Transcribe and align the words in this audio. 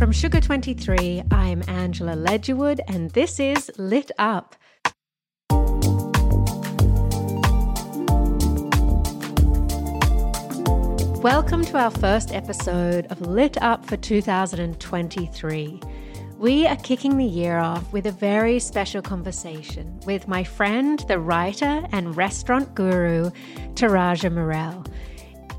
From 0.00 0.12
Sugar 0.12 0.40
23, 0.40 1.24
I'm 1.30 1.62
Angela 1.68 2.14
Ledgerwood, 2.14 2.80
and 2.88 3.10
this 3.10 3.38
is 3.38 3.70
Lit 3.76 4.10
Up. 4.18 4.56
Welcome 11.22 11.66
to 11.66 11.76
our 11.76 11.90
first 11.90 12.32
episode 12.32 13.08
of 13.08 13.20
Lit 13.20 13.60
Up 13.60 13.84
for 13.84 13.98
2023. 13.98 15.80
We 16.38 16.66
are 16.66 16.76
kicking 16.76 17.18
the 17.18 17.26
year 17.26 17.58
off 17.58 17.92
with 17.92 18.06
a 18.06 18.12
very 18.12 18.58
special 18.58 19.02
conversation 19.02 20.00
with 20.06 20.26
my 20.26 20.42
friend, 20.42 21.04
the 21.08 21.18
writer 21.18 21.86
and 21.92 22.16
restaurant 22.16 22.74
guru, 22.74 23.30
Tarajia 23.74 24.32
Morrell. 24.32 24.82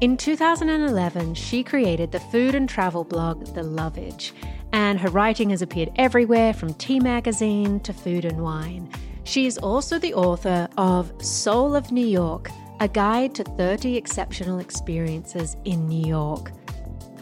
In 0.02 0.18
2011, 0.18 1.36
she 1.36 1.64
created 1.64 2.12
the 2.12 2.20
food 2.20 2.56
and 2.56 2.68
travel 2.68 3.04
blog 3.04 3.46
The 3.54 3.62
Lovage, 3.62 4.34
and 4.74 5.00
her 5.00 5.10
writing 5.10 5.52
has 5.52 5.62
appeared 5.62 5.92
everywhere 5.96 6.56
from 6.56 6.74
T 6.74 7.00
Magazine 7.00 7.80
to 7.82 7.94
Food 7.94 8.26
and 8.26 8.42
Wine. 8.42 8.90
She 9.26 9.46
is 9.46 9.60
also 9.60 10.00
the 10.00 10.16
author 10.16 10.68
of 10.76 11.14
Soul 11.24 11.76
of 11.76 11.92
New 11.92 12.06
York, 12.06 12.50
a 12.80 12.88
guide 12.88 13.36
to 13.36 13.44
30 13.44 13.96
exceptional 13.96 14.58
experiences 14.58 15.56
in 15.66 15.88
New 15.88 16.08
York. 16.08 16.52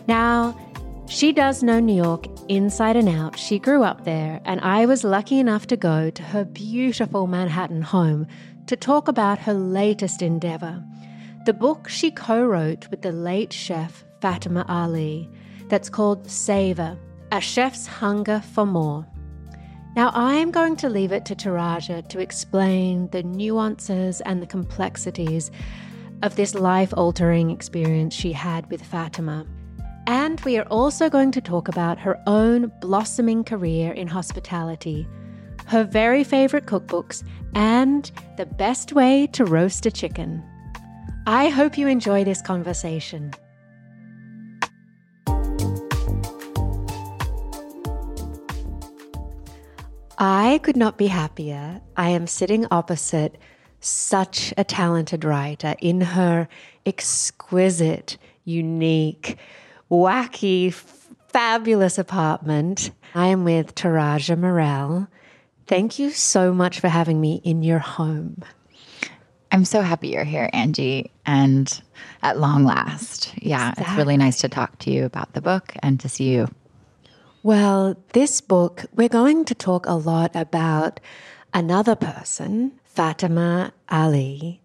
Now, 0.08 0.58
she 1.06 1.34
does 1.34 1.62
know 1.62 1.82
New 1.82 2.02
York 2.02 2.28
inside 2.48 2.96
and 2.96 3.10
out. 3.10 3.38
She 3.38 3.60
grew 3.60 3.84
up 3.84 4.06
there, 4.06 4.40
and 4.46 4.62
I 4.62 4.86
was 4.86 5.04
lucky 5.04 5.40
enough 5.40 5.68
to 5.68 5.76
go 5.76 6.10
to 6.12 6.24
her 6.24 6.46
beautiful 6.46 7.28
Manhattan 7.28 7.82
home 7.82 8.26
to 8.68 8.78
talk 8.78 9.10
about 9.10 9.40
her 9.40 9.54
latest 9.54 10.22
endeavor 10.22 10.82
the 11.50 11.54
book 11.54 11.90
she 11.90 12.12
co 12.12 12.46
wrote 12.46 12.88
with 12.92 13.02
the 13.02 13.12
late 13.12 13.52
chef 13.52 14.04
Fatima 14.22 14.64
Ali, 14.70 15.28
that's 15.68 15.90
called 15.90 16.30
Savor 16.30 16.96
A 17.32 17.42
Chef's 17.42 17.88
Hunger 17.88 18.40
for 18.54 18.68
More. 18.68 19.04
Now, 19.96 20.12
I 20.14 20.36
am 20.36 20.52
going 20.52 20.76
to 20.76 20.90
leave 20.90 21.12
it 21.12 21.26
to 21.26 21.34
Tarajia 21.34 22.08
to 22.10 22.20
explain 22.20 23.10
the 23.10 23.24
nuances 23.24 24.22
and 24.22 24.44
the 24.44 24.46
complexities 24.46 25.50
of 26.22 26.36
this 26.36 26.54
life 26.54 26.94
altering 26.96 27.50
experience 27.50 28.14
she 28.14 28.32
had 28.32 28.70
with 28.70 28.84
Fatima. 28.84 29.48
And 30.06 30.40
we 30.42 30.56
are 30.60 30.68
also 30.70 31.10
going 31.10 31.32
to 31.32 31.42
talk 31.42 31.68
about 31.68 31.98
her 31.98 32.22
own 32.28 32.72
blossoming 32.80 33.44
career 33.44 33.92
in 33.92 34.08
hospitality, 34.08 35.08
her 35.66 35.84
very 35.84 36.24
favorite 36.24 36.68
cookbooks, 36.68 37.24
and 37.56 38.12
the 38.38 38.46
best 38.46 38.94
way 38.94 39.26
to 39.34 39.46
roast 39.46 39.88
a 39.88 39.92
chicken. 39.92 40.44
I 41.28 41.50
hope 41.50 41.78
you 41.78 41.88
enjoy 41.88 42.24
this 42.24 42.42
conversation. 42.42 43.34
I 50.18 50.60
could 50.64 50.76
not 50.76 50.98
be 50.98 51.08
happier. 51.08 51.82
I 51.96 52.10
am 52.10 52.28
sitting 52.28 52.66
opposite 52.72 53.38
such 53.80 54.54
a 54.58 54.64
talented 54.64 55.24
writer 55.24 55.76
in 55.80 56.02
her 56.02 56.50
exquisite, 56.86 58.18
unique, 58.44 59.38
wacky, 59.90 60.74
fabulous 61.30 61.98
apartment. 61.98 62.92
I 63.16 63.28
am 63.28 63.44
with 63.44 63.76
Tarajia 63.76 64.36
Morrell. 64.36 65.08
Thank 65.68 66.00
you 66.00 66.10
so 66.10 66.54
much 66.54 66.80
for 66.80 66.90
having 66.90 67.22
me 67.22 67.42
in 67.46 67.64
your 67.64 67.80
home. 67.80 68.44
I'm 69.52 69.66
so 69.66 69.82
happy 69.82 70.10
you're 70.10 70.24
here, 70.24 70.50
Angie, 70.54 71.12
and 71.26 71.82
at 72.22 72.40
long 72.40 72.66
last. 72.66 73.34
Yeah, 73.42 73.74
it's 73.78 73.92
really 73.98 74.18
nice 74.18 74.42
to 74.42 74.50
talk 74.50 74.78
to 74.80 74.92
you 74.92 75.06
about 75.06 75.34
the 75.34 75.42
book 75.42 75.74
and 75.82 76.00
to 76.02 76.10
see 76.10 76.30
you. 76.30 76.48
Well, 77.42 77.96
this 78.14 78.42
book, 78.42 78.86
we're 78.94 79.10
going 79.10 79.46
to 79.46 79.56
talk 79.56 79.86
a 79.88 79.94
lot 79.94 80.36
about 80.36 81.00
another 81.54 81.96
person, 81.96 82.74
Fatima 82.84 83.74
Ali. 83.90 84.62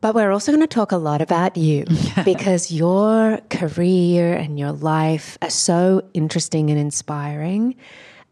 But 0.00 0.14
we're 0.14 0.30
also 0.30 0.52
going 0.52 0.62
to 0.62 0.68
talk 0.68 0.92
a 0.92 0.96
lot 0.96 1.20
about 1.20 1.56
you 1.56 1.84
because 2.24 2.70
your 2.70 3.40
career 3.50 4.34
and 4.34 4.58
your 4.58 4.72
life 4.72 5.36
are 5.42 5.50
so 5.50 6.08
interesting 6.14 6.70
and 6.70 6.78
inspiring, 6.78 7.74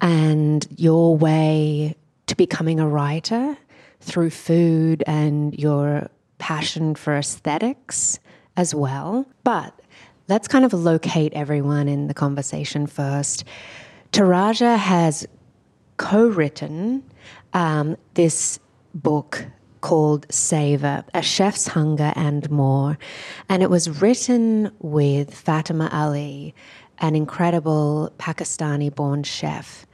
and 0.01 0.67
your 0.77 1.17
way 1.17 1.97
to 2.27 2.37
becoming 2.37 2.81
a 2.81 2.89
writer 2.89 3.57
through 4.07 4.31
food 4.31 5.03
and 5.07 5.59
your 5.59 6.09
passion 6.39 6.95
for 6.95 7.17
aesthetics 7.17 8.19
as 8.57 8.75
well. 8.75 9.27
But 9.45 9.79
let's 10.29 10.49
kind 10.49 10.65
of 10.65 10.73
locate 10.73 11.33
everyone 11.35 11.89
in 11.89 12.09
the 12.09 12.15
conversation 12.15 12.87
first. 12.87 13.45
Tarajia 14.13 14.77
has 14.79 15.27
co 15.97 16.27
written 16.27 17.03
um, 17.53 17.97
this 18.15 18.59
book 18.95 19.45
called 19.81 20.27
Savor 20.31 21.05
A 21.15 21.23
Chef's 21.23 21.69
Hunger 21.69 22.13
and 22.17 22.51
More. 22.51 22.99
And 23.49 23.63
it 23.63 23.71
was 23.71 24.01
written 24.03 24.71
with 24.81 25.35
Fatima 25.35 25.89
Ali, 25.93 26.55
an 26.99 27.15
incredible 27.15 28.13
Pakistani 28.19 28.95
born 28.95 29.23
chef. 29.23 29.87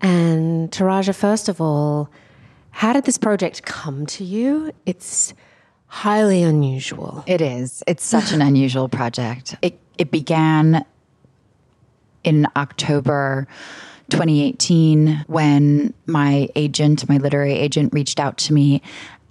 And 0.00 0.70
Tarajia, 0.70 1.14
first 1.14 1.48
of 1.48 1.60
all, 1.60 2.10
how 2.74 2.92
did 2.92 3.04
this 3.04 3.18
project 3.18 3.62
come 3.62 4.04
to 4.04 4.24
you? 4.24 4.72
It's 4.84 5.32
highly 5.86 6.42
unusual. 6.42 7.22
It 7.24 7.40
is. 7.40 7.84
It's 7.86 8.04
such 8.04 8.32
an 8.32 8.42
unusual 8.42 8.88
project. 8.88 9.54
It 9.62 9.78
it 9.96 10.10
began 10.10 10.84
in 12.24 12.48
October 12.56 13.46
2018 14.10 15.24
when 15.28 15.94
my 16.06 16.48
agent, 16.56 17.08
my 17.08 17.18
literary 17.18 17.54
agent 17.54 17.94
reached 17.94 18.18
out 18.18 18.38
to 18.38 18.52
me 18.52 18.82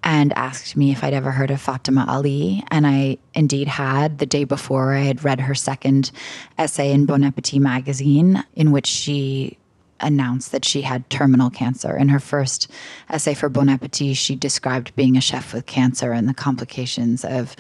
and 0.06 0.32
asked 0.38 0.78
me 0.78 0.92
if 0.92 1.04
I'd 1.04 1.14
ever 1.14 1.32
heard 1.32 1.52
of 1.52 1.60
Fatima 1.60 2.06
Ali. 2.08 2.64
And 2.72 2.88
I 2.88 3.18
indeed 3.34 3.68
had. 3.68 4.20
The 4.20 4.26
day 4.26 4.46
before, 4.46 4.94
I 4.94 5.02
had 5.02 5.26
read 5.26 5.42
her 5.42 5.54
second 5.54 6.12
essay 6.58 6.94
in 6.94 7.06
Bon 7.06 7.26
Appetit 7.26 7.62
magazine, 7.62 8.42
in 8.56 8.72
which 8.72 8.88
she 8.88 9.58
announced 10.04 10.52
that 10.52 10.66
she 10.66 10.82
had 10.82 11.10
terminal 11.10 11.50
cancer. 11.50 11.96
In 11.98 12.10
her 12.10 12.20
first 12.20 12.70
essay 13.10 13.34
for 13.34 13.50
Bon 13.50 13.70
Appetit, 13.70 14.18
she 14.18 14.36
described 14.36 14.96
being 14.96 15.18
a 15.18 15.22
chef 15.22 15.54
with 15.54 15.66
cancer 15.66 16.12
and 16.12 16.30
the 16.30 16.34
complications 16.34 17.26
of 17.26 17.56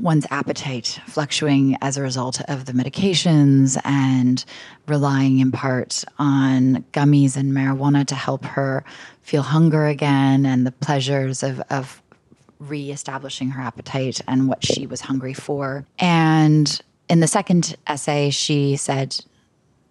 one's 0.00 0.26
appetite 0.30 0.98
fluctuating 1.06 1.76
as 1.82 1.96
a 1.96 2.02
result 2.02 2.40
of 2.48 2.64
the 2.64 2.72
medications 2.72 3.78
and 3.84 4.44
relying 4.86 5.38
in 5.38 5.52
part 5.52 6.04
on 6.18 6.84
gummies 6.92 7.36
and 7.36 7.52
marijuana 7.52 8.06
to 8.06 8.14
help 8.14 8.44
her 8.44 8.84
feel 9.22 9.42
hunger 9.42 9.86
again 9.86 10.46
and 10.46 10.66
the 10.66 10.72
pleasures 10.72 11.42
of, 11.42 11.60
of 11.70 12.02
reestablishing 12.58 13.50
her 13.50 13.62
appetite 13.62 14.20
and 14.26 14.48
what 14.48 14.64
she 14.64 14.86
was 14.86 15.02
hungry 15.02 15.34
for. 15.34 15.84
And 15.98 16.80
in 17.08 17.20
the 17.20 17.28
second 17.28 17.76
essay, 17.86 18.30
she 18.30 18.76
said 18.76 19.22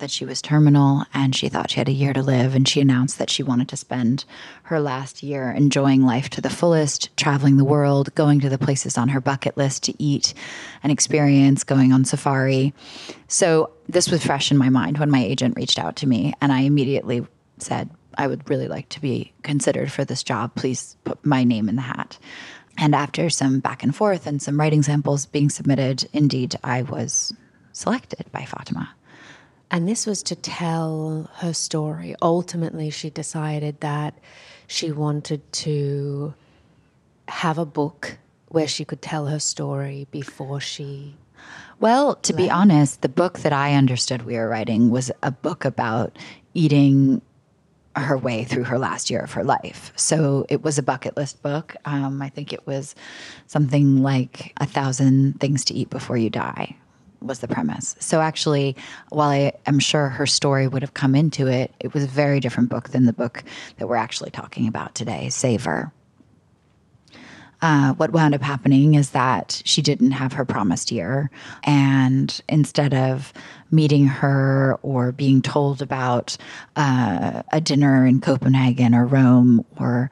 that 0.01 0.12
she 0.12 0.25
was 0.25 0.42
terminal 0.42 1.06
and 1.13 1.33
she 1.33 1.48
thought 1.48 1.71
she 1.71 1.80
had 1.80 1.88
a 1.88 1.94
year 1.94 2.12
to 2.12 2.21
live. 2.21 2.53
And 2.53 2.68
she 2.68 2.81
announced 2.81 3.18
that 3.18 3.30
she 3.30 3.44
wanted 3.44 3.69
to 3.69 3.77
spend 3.77 4.25
her 4.63 4.80
last 4.80 5.24
year 5.24 5.51
enjoying 5.51 6.06
life 6.06 6.30
to 6.31 6.42
the 6.42 6.50
fullest, 6.50 7.15
traveling 7.15 7.57
the 7.57 7.63
world, 7.63 8.13
going 8.15 8.42
to 8.42 8.50
the 8.50 8.57
places 8.57 8.98
on 8.98 9.09
her 9.09 9.21
bucket 9.21 9.56
list 9.56 9.83
to 9.83 10.03
eat 10.03 10.33
and 10.83 10.92
experience, 10.92 11.63
going 11.63 11.94
on 11.94 12.03
safari. 12.03 12.74
So 13.27 13.71
this 13.88 14.12
was 14.12 14.25
fresh 14.25 14.51
in 14.51 14.57
my 14.57 14.69
mind 14.69 14.98
when 14.98 15.09
my 15.09 15.24
agent 15.24 15.56
reached 15.56 15.80
out 15.80 15.95
to 15.98 16.07
me. 16.07 16.33
And 16.42 16.51
I 16.51 16.62
immediately 16.62 17.25
said, 17.59 17.89
I 18.18 18.27
would 18.27 18.50
really 18.50 18.68
like 18.68 18.89
to 18.89 19.01
be 19.01 19.31
considered 19.44 19.92
for 19.92 20.04
this 20.04 20.24
job. 20.24 20.56
Please 20.56 20.97
put 21.06 21.25
my 21.25 21.44
name 21.44 21.69
in 21.69 21.77
the 21.77 21.81
hat. 21.81 22.18
And 22.77 22.95
after 22.95 23.30
some 23.30 23.59
back 23.59 23.83
and 23.83 23.95
forth 23.95 24.27
and 24.27 24.42
some 24.42 24.59
writing 24.59 24.83
samples 24.83 25.25
being 25.25 25.50
submitted, 25.50 26.09
indeed, 26.12 26.56
I 26.63 26.81
was 26.81 27.33
selected 27.71 28.25
by 28.31 28.45
Fatima. 28.45 28.94
And 29.71 29.88
this 29.88 30.06
was 30.06 30.21
to 30.23 30.35
tell 30.35 31.29
her 31.35 31.53
story. 31.53 32.13
Ultimately, 32.21 32.89
she 32.89 33.09
decided 33.09 33.79
that 33.79 34.13
she 34.68 34.91
wanted 34.91 35.50
to 35.53 36.33
have 37.29 37.57
a 37.57 37.65
book 37.65 38.18
where 38.50 38.68
she 38.68 38.83
could 38.83 39.01
tell 39.01 39.27
her 39.27 39.39
story 39.39 40.07
before 40.12 40.59
she. 40.59 41.15
Well, 41.79 42.15
to 42.15 42.33
be 42.33 42.50
honest, 42.50 43.01
the 43.01 43.09
book 43.09 43.39
that 43.39 43.53
I 43.53 43.73
understood 43.75 44.23
we 44.23 44.35
were 44.35 44.50
writing 44.50 44.89
was 44.89 45.09
a 45.23 45.31
book 45.31 45.63
about 45.63 46.18
eating 46.53 47.21
her 47.95 48.18
way 48.18 48.44
through 48.44 48.65
her 48.65 48.77
last 48.77 49.09
year 49.09 49.21
of 49.21 49.31
her 49.33 49.44
life. 49.44 49.94
So 49.95 50.45
it 50.50 50.63
was 50.63 50.77
a 50.77 50.83
bucket 50.83 51.15
list 51.15 51.41
book. 51.41 51.75
Um, 51.85 52.21
I 52.21 52.27
think 52.27 52.51
it 52.51 52.68
was 52.68 52.94
something 53.47 54.03
like 54.03 54.53
a 54.57 54.65
thousand 54.65 55.39
things 55.39 55.63
to 55.65 55.73
eat 55.73 55.89
before 55.89 56.18
you 56.18 56.29
die 56.29 56.75
was 57.21 57.39
the 57.39 57.47
premise. 57.47 57.95
So 58.00 58.19
actually, 58.19 58.75
while 59.09 59.29
I 59.29 59.53
am 59.65 59.79
sure 59.79 60.09
her 60.09 60.25
story 60.25 60.68
would 60.68 60.81
have 60.81 60.94
come 60.94 61.15
into 61.15 61.47
it, 61.47 61.73
it 61.79 61.94
was 61.94 62.03
a 62.03 62.07
very 62.07 62.39
different 62.39 62.69
book 62.69 62.89
than 62.89 63.06
the 63.06 63.13
book 63.13 63.44
that 63.77 63.88
we're 63.88 63.95
actually 63.95 64.31
talking 64.31 64.68
about 64.68 64.95
today, 64.95 65.29
Savor. 65.29 65.91
Uh, 67.62 67.94
what 67.94 68.12
wound 68.12 68.33
up 68.33 68.41
happening 68.41 68.95
is 68.95 69.12
that 69.12 69.62
she 69.65 69.83
didn't 69.83 70.12
have 70.12 70.33
her 70.33 70.45
promised 70.45 70.91
year. 70.91 71.29
And 71.63 72.41
instead 72.50 72.94
of 72.94 73.31
meeting 73.69 74.07
her 74.07 74.79
or 74.81 75.12
being 75.12 75.44
told 75.44 75.81
about 75.81 76.38
uh, 76.75 77.44
a 77.51 77.62
dinner 77.62 78.06
in 78.06 78.19
Copenhagen 78.19 78.95
or 78.95 79.06
Rome 79.06 79.63
or 79.79 80.09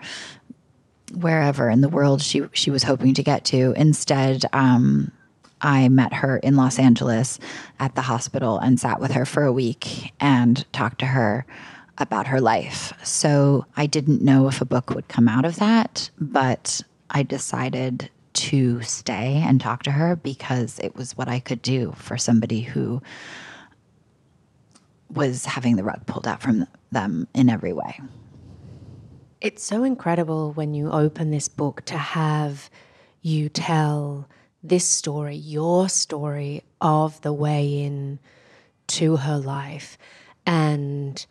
wherever 1.16 1.72
in 1.72 1.82
the 1.82 1.90
world 1.90 2.22
she, 2.22 2.44
she 2.54 2.70
was 2.70 2.84
hoping 2.84 3.16
to 3.16 3.24
get 3.24 3.46
to, 3.46 3.74
instead, 3.76 4.46
um, 4.54 5.12
I 5.62 5.90
met 5.90 6.14
her 6.14 6.38
in 6.38 6.56
Los 6.56 6.80
Angeles 6.80 7.40
at 7.80 7.96
the 7.96 8.02
hospital 8.02 8.60
and 8.60 8.80
sat 8.80 9.00
with 9.00 9.12
her 9.12 9.26
for 9.26 9.44
a 9.44 9.54
week 9.54 10.14
and 10.20 10.66
talked 10.72 11.00
to 11.00 11.08
her 11.08 11.46
about 11.98 12.28
her 12.28 12.40
life. 12.40 12.94
So 13.04 13.66
I 13.76 13.86
didn't 13.86 14.22
know 14.22 14.48
if 14.48 14.62
a 14.62 14.66
book 14.66 14.90
would 14.92 15.08
come 15.08 15.28
out 15.28 15.46
of 15.46 15.58
that, 15.58 16.10
but 16.20 16.82
I 17.10 17.24
decided 17.24 18.10
to 18.34 18.82
stay 18.82 19.44
and 19.46 19.60
talk 19.60 19.84
to 19.84 19.92
her 19.92 20.16
because 20.16 20.80
it 20.80 20.96
was 20.96 21.18
what 21.18 21.28
I 21.28 21.40
could 21.40 21.62
do 21.62 21.94
for 21.98 22.18
somebody 22.18 22.62
who 22.62 23.02
was 25.10 25.46
having 25.46 25.76
the 25.76 25.84
rug 25.84 26.06
pulled 26.06 26.28
out 26.28 26.42
from 26.42 26.68
them 26.92 27.28
in 27.34 27.50
every 27.50 27.74
way. 27.74 28.00
It's 29.42 29.64
so 29.64 29.84
incredible 29.84 30.54
when 30.54 30.74
you 30.74 30.92
open 30.92 31.32
this 31.32 31.48
book 31.48 31.84
to 31.86 31.98
have 31.98 32.70
you 33.22 33.50
tell 33.50 34.28
this 34.64 34.86
story, 34.86 35.36
your 35.36 35.90
story 35.90 36.64
of 36.82 37.22
the 37.22 37.34
way 37.34 37.84
in 37.84 38.20
to 38.88 39.18
her 39.18 39.38
life. 39.38 39.98
And 40.46 41.26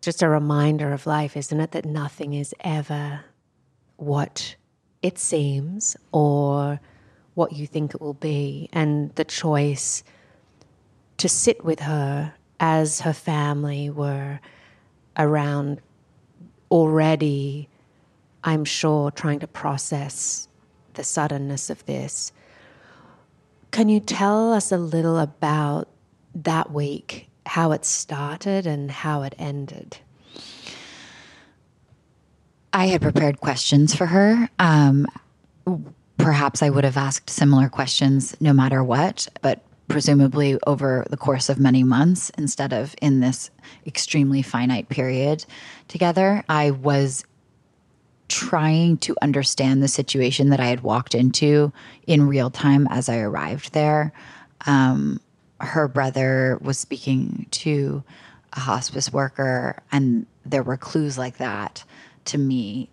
just 0.00 0.22
a 0.22 0.28
reminder 0.28 0.92
of 0.92 1.06
life, 1.06 1.36
isn't 1.36 1.60
it? 1.60 1.72
That 1.72 1.84
nothing 1.84 2.34
is 2.34 2.54
ever 2.60 3.24
what 3.96 4.56
it 5.02 5.18
seems 5.18 5.96
or 6.12 6.80
what 7.34 7.52
you 7.52 7.66
think 7.66 7.94
it 7.94 8.00
will 8.00 8.14
be. 8.14 8.68
And 8.72 9.14
the 9.14 9.24
choice 9.24 10.02
to 11.18 11.28
sit 11.28 11.64
with 11.64 11.80
her 11.80 12.34
as 12.60 13.00
her 13.00 13.12
family 13.12 13.90
were 13.90 14.40
around 15.16 15.80
already, 16.70 17.68
I'm 18.42 18.64
sure, 18.64 19.10
trying 19.10 19.40
to 19.40 19.46
process 19.46 20.48
the 20.94 21.04
suddenness 21.04 21.70
of 21.70 21.84
this. 21.86 22.32
Can 23.70 23.88
you 23.88 24.00
tell 24.00 24.52
us 24.52 24.70
a 24.70 24.78
little 24.78 25.18
about 25.18 25.88
that 26.34 26.70
week, 26.70 27.28
how 27.46 27.72
it 27.72 27.84
started 27.84 28.66
and 28.66 28.90
how 28.90 29.22
it 29.22 29.34
ended? 29.38 29.98
I 32.72 32.86
had 32.86 33.02
prepared 33.02 33.40
questions 33.40 33.94
for 33.94 34.06
her. 34.06 34.48
Um, 34.58 35.06
perhaps 36.16 36.62
I 36.62 36.70
would 36.70 36.84
have 36.84 36.96
asked 36.96 37.30
similar 37.30 37.68
questions 37.68 38.36
no 38.40 38.52
matter 38.52 38.82
what, 38.82 39.28
but 39.42 39.62
presumably 39.88 40.58
over 40.66 41.04
the 41.10 41.16
course 41.16 41.48
of 41.48 41.58
many 41.58 41.82
months 41.82 42.30
instead 42.38 42.72
of 42.72 42.94
in 43.00 43.20
this 43.20 43.50
extremely 43.86 44.42
finite 44.42 44.88
period 44.88 45.44
together. 45.88 46.42
I 46.48 46.70
was 46.72 47.24
trying 48.28 48.96
to 48.98 49.14
understand 49.22 49.82
the 49.82 49.88
situation 49.88 50.50
that 50.50 50.60
I 50.60 50.66
had 50.66 50.82
walked 50.82 51.14
into 51.14 51.72
in 52.06 52.26
real 52.26 52.50
time 52.50 52.86
as 52.90 53.08
I 53.08 53.18
arrived 53.18 53.72
there. 53.72 54.12
Um, 54.66 55.20
her 55.60 55.88
brother 55.88 56.58
was 56.60 56.78
speaking 56.78 57.46
to 57.52 58.02
a 58.52 58.60
hospice 58.60 59.12
worker, 59.12 59.82
and 59.92 60.26
there 60.44 60.62
were 60.62 60.76
clues 60.76 61.18
like 61.18 61.38
that 61.38 61.84
to 62.26 62.38
me 62.38 62.88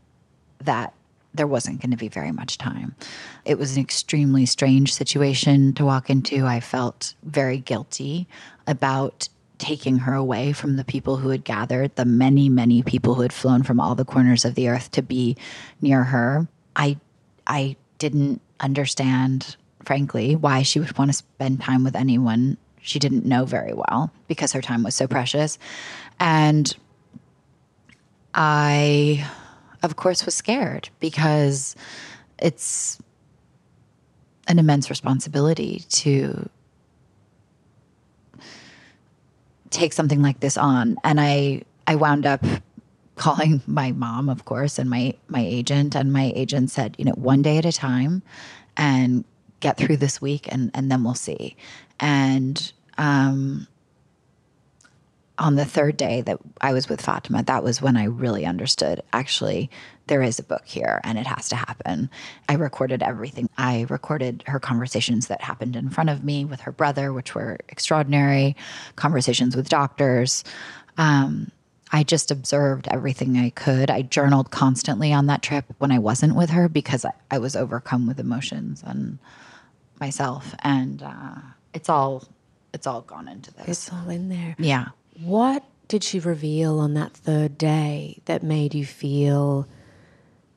that 0.59 0.93
there 1.33 1.47
wasn't 1.47 1.81
going 1.81 1.91
to 1.91 1.97
be 1.97 2.09
very 2.09 2.31
much 2.31 2.57
time. 2.57 2.95
It 3.45 3.57
was 3.57 3.75
an 3.75 3.81
extremely 3.81 4.45
strange 4.45 4.93
situation 4.93 5.73
to 5.73 5.85
walk 5.85 6.09
into. 6.09 6.45
I 6.45 6.59
felt 6.59 7.15
very 7.23 7.57
guilty 7.57 8.27
about 8.67 9.29
taking 9.61 9.99
her 9.99 10.13
away 10.15 10.51
from 10.51 10.75
the 10.75 10.83
people 10.83 11.17
who 11.17 11.29
had 11.29 11.43
gathered, 11.43 11.95
the 11.95 12.03
many, 12.03 12.49
many 12.49 12.81
people 12.81 13.13
who 13.13 13.21
had 13.21 13.31
flown 13.31 13.61
from 13.61 13.79
all 13.79 13.93
the 13.93 14.03
corners 14.03 14.43
of 14.43 14.55
the 14.55 14.67
earth 14.67 14.89
to 14.91 15.03
be 15.03 15.37
near 15.81 16.03
her. 16.03 16.47
I 16.75 16.97
I 17.45 17.77
didn't 17.99 18.41
understand, 18.59 19.55
frankly, 19.85 20.35
why 20.35 20.63
she 20.63 20.79
would 20.79 20.97
want 20.97 21.11
to 21.11 21.17
spend 21.17 21.61
time 21.61 21.83
with 21.83 21.95
anyone 21.95 22.57
she 22.81 22.97
didn't 22.97 23.25
know 23.25 23.45
very 23.45 23.73
well 23.73 24.11
because 24.27 24.51
her 24.53 24.61
time 24.61 24.81
was 24.81 24.95
so 24.95 25.07
precious. 25.07 25.59
And 26.19 26.75
I 28.33 29.29
of 29.83 29.95
course 29.95 30.25
was 30.25 30.33
scared 30.33 30.89
because 30.99 31.75
it's 32.39 32.99
an 34.47 34.57
immense 34.57 34.89
responsibility 34.89 35.83
to 35.89 36.49
take 39.71 39.93
something 39.93 40.21
like 40.21 40.39
this 40.39 40.57
on. 40.57 40.97
And 41.03 41.19
I 41.19 41.63
I 41.87 41.95
wound 41.95 42.25
up 42.25 42.45
calling 43.15 43.61
my 43.67 43.91
mom, 43.91 44.29
of 44.29 44.45
course, 44.45 44.77
and 44.77 44.89
my 44.89 45.15
my 45.27 45.41
agent. 45.41 45.95
And 45.95 46.13
my 46.13 46.31
agent 46.35 46.69
said, 46.69 46.95
you 46.97 47.05
know, 47.05 47.13
one 47.13 47.41
day 47.41 47.57
at 47.57 47.65
a 47.65 47.71
time, 47.71 48.21
and 48.77 49.25
get 49.59 49.77
through 49.77 49.97
this 49.97 50.21
week, 50.21 50.47
and 50.51 50.71
and 50.73 50.91
then 50.91 51.03
we'll 51.03 51.15
see. 51.15 51.55
And 51.99 52.71
um, 52.97 53.67
on 55.37 55.55
the 55.55 55.65
third 55.65 55.97
day 55.97 56.21
that 56.21 56.39
I 56.61 56.73
was 56.73 56.87
with 56.87 57.01
Fatima, 57.01 57.43
that 57.43 57.63
was 57.63 57.81
when 57.81 57.97
I 57.97 58.05
really 58.05 58.45
understood 58.45 59.01
actually 59.13 59.69
there 60.11 60.21
is 60.21 60.39
a 60.39 60.43
book 60.43 60.63
here 60.65 60.99
and 61.05 61.17
it 61.17 61.25
has 61.25 61.47
to 61.47 61.55
happen. 61.55 62.09
I 62.49 62.55
recorded 62.55 63.01
everything. 63.01 63.49
I 63.57 63.85
recorded 63.87 64.43
her 64.45 64.59
conversations 64.59 65.27
that 65.27 65.41
happened 65.41 65.77
in 65.77 65.89
front 65.89 66.09
of 66.09 66.21
me 66.21 66.43
with 66.43 66.59
her 66.59 66.73
brother, 66.73 67.13
which 67.13 67.33
were 67.33 67.57
extraordinary, 67.69 68.57
conversations 68.97 69.55
with 69.55 69.69
doctors. 69.69 70.43
Um, 70.97 71.49
I 71.93 72.03
just 72.03 72.29
observed 72.29 72.89
everything 72.91 73.37
I 73.37 73.51
could. 73.51 73.89
I 73.89 74.01
journaled 74.01 74.51
constantly 74.51 75.13
on 75.13 75.27
that 75.27 75.43
trip 75.43 75.63
when 75.77 75.93
I 75.93 75.99
wasn't 75.99 76.35
with 76.35 76.49
her 76.49 76.67
because 76.67 77.05
I, 77.05 77.13
I 77.31 77.37
was 77.37 77.55
overcome 77.55 78.05
with 78.05 78.19
emotions 78.19 78.83
and 78.85 79.17
myself. 80.01 80.53
And 80.59 81.01
uh, 81.03 81.35
it's 81.73 81.87
all 81.87 82.27
it's 82.73 82.85
all 82.85 82.99
gone 82.99 83.29
into 83.29 83.53
this. 83.53 83.67
It's 83.69 83.93
all 83.93 84.09
in 84.09 84.27
there. 84.27 84.57
Yeah. 84.59 84.87
What 85.23 85.63
did 85.87 86.03
she 86.03 86.19
reveal 86.19 86.79
on 86.79 86.95
that 86.95 87.13
third 87.13 87.57
day 87.57 88.19
that 88.25 88.43
made 88.43 88.75
you 88.75 88.85
feel 88.85 89.69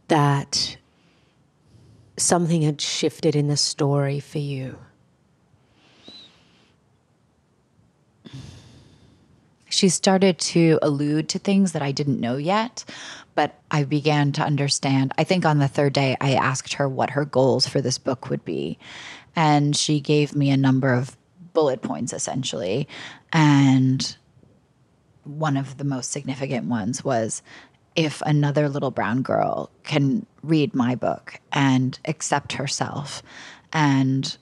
that 0.08 0.76
something 2.16 2.62
had 2.62 2.80
shifted 2.80 3.34
in 3.34 3.48
the 3.48 3.56
story 3.56 4.20
for 4.20 4.38
you? 4.38 4.78
She 9.74 9.88
started 9.88 10.38
to 10.38 10.78
allude 10.82 11.28
to 11.30 11.40
things 11.40 11.72
that 11.72 11.82
I 11.82 11.90
didn't 11.90 12.20
know 12.20 12.36
yet, 12.36 12.84
but 13.34 13.58
I 13.72 13.82
began 13.82 14.30
to 14.32 14.42
understand. 14.42 15.12
I 15.18 15.24
think 15.24 15.44
on 15.44 15.58
the 15.58 15.66
third 15.66 15.92
day, 15.92 16.16
I 16.20 16.34
asked 16.34 16.74
her 16.74 16.88
what 16.88 17.10
her 17.10 17.24
goals 17.24 17.66
for 17.66 17.80
this 17.80 17.98
book 17.98 18.30
would 18.30 18.44
be. 18.44 18.78
And 19.34 19.74
she 19.74 19.98
gave 19.98 20.36
me 20.36 20.50
a 20.50 20.56
number 20.56 20.94
of 20.94 21.16
bullet 21.54 21.82
points 21.82 22.12
essentially. 22.12 22.86
And 23.32 24.16
one 25.24 25.56
of 25.56 25.78
the 25.78 25.84
most 25.84 26.12
significant 26.12 26.66
ones 26.66 27.02
was 27.02 27.42
if 27.96 28.22
another 28.22 28.68
little 28.68 28.90
brown 28.90 29.22
girl 29.22 29.70
can 29.84 30.26
read 30.42 30.74
my 30.74 30.94
book 30.94 31.40
and 31.52 31.98
accept 32.06 32.54
herself 32.54 33.22
and 33.72 34.36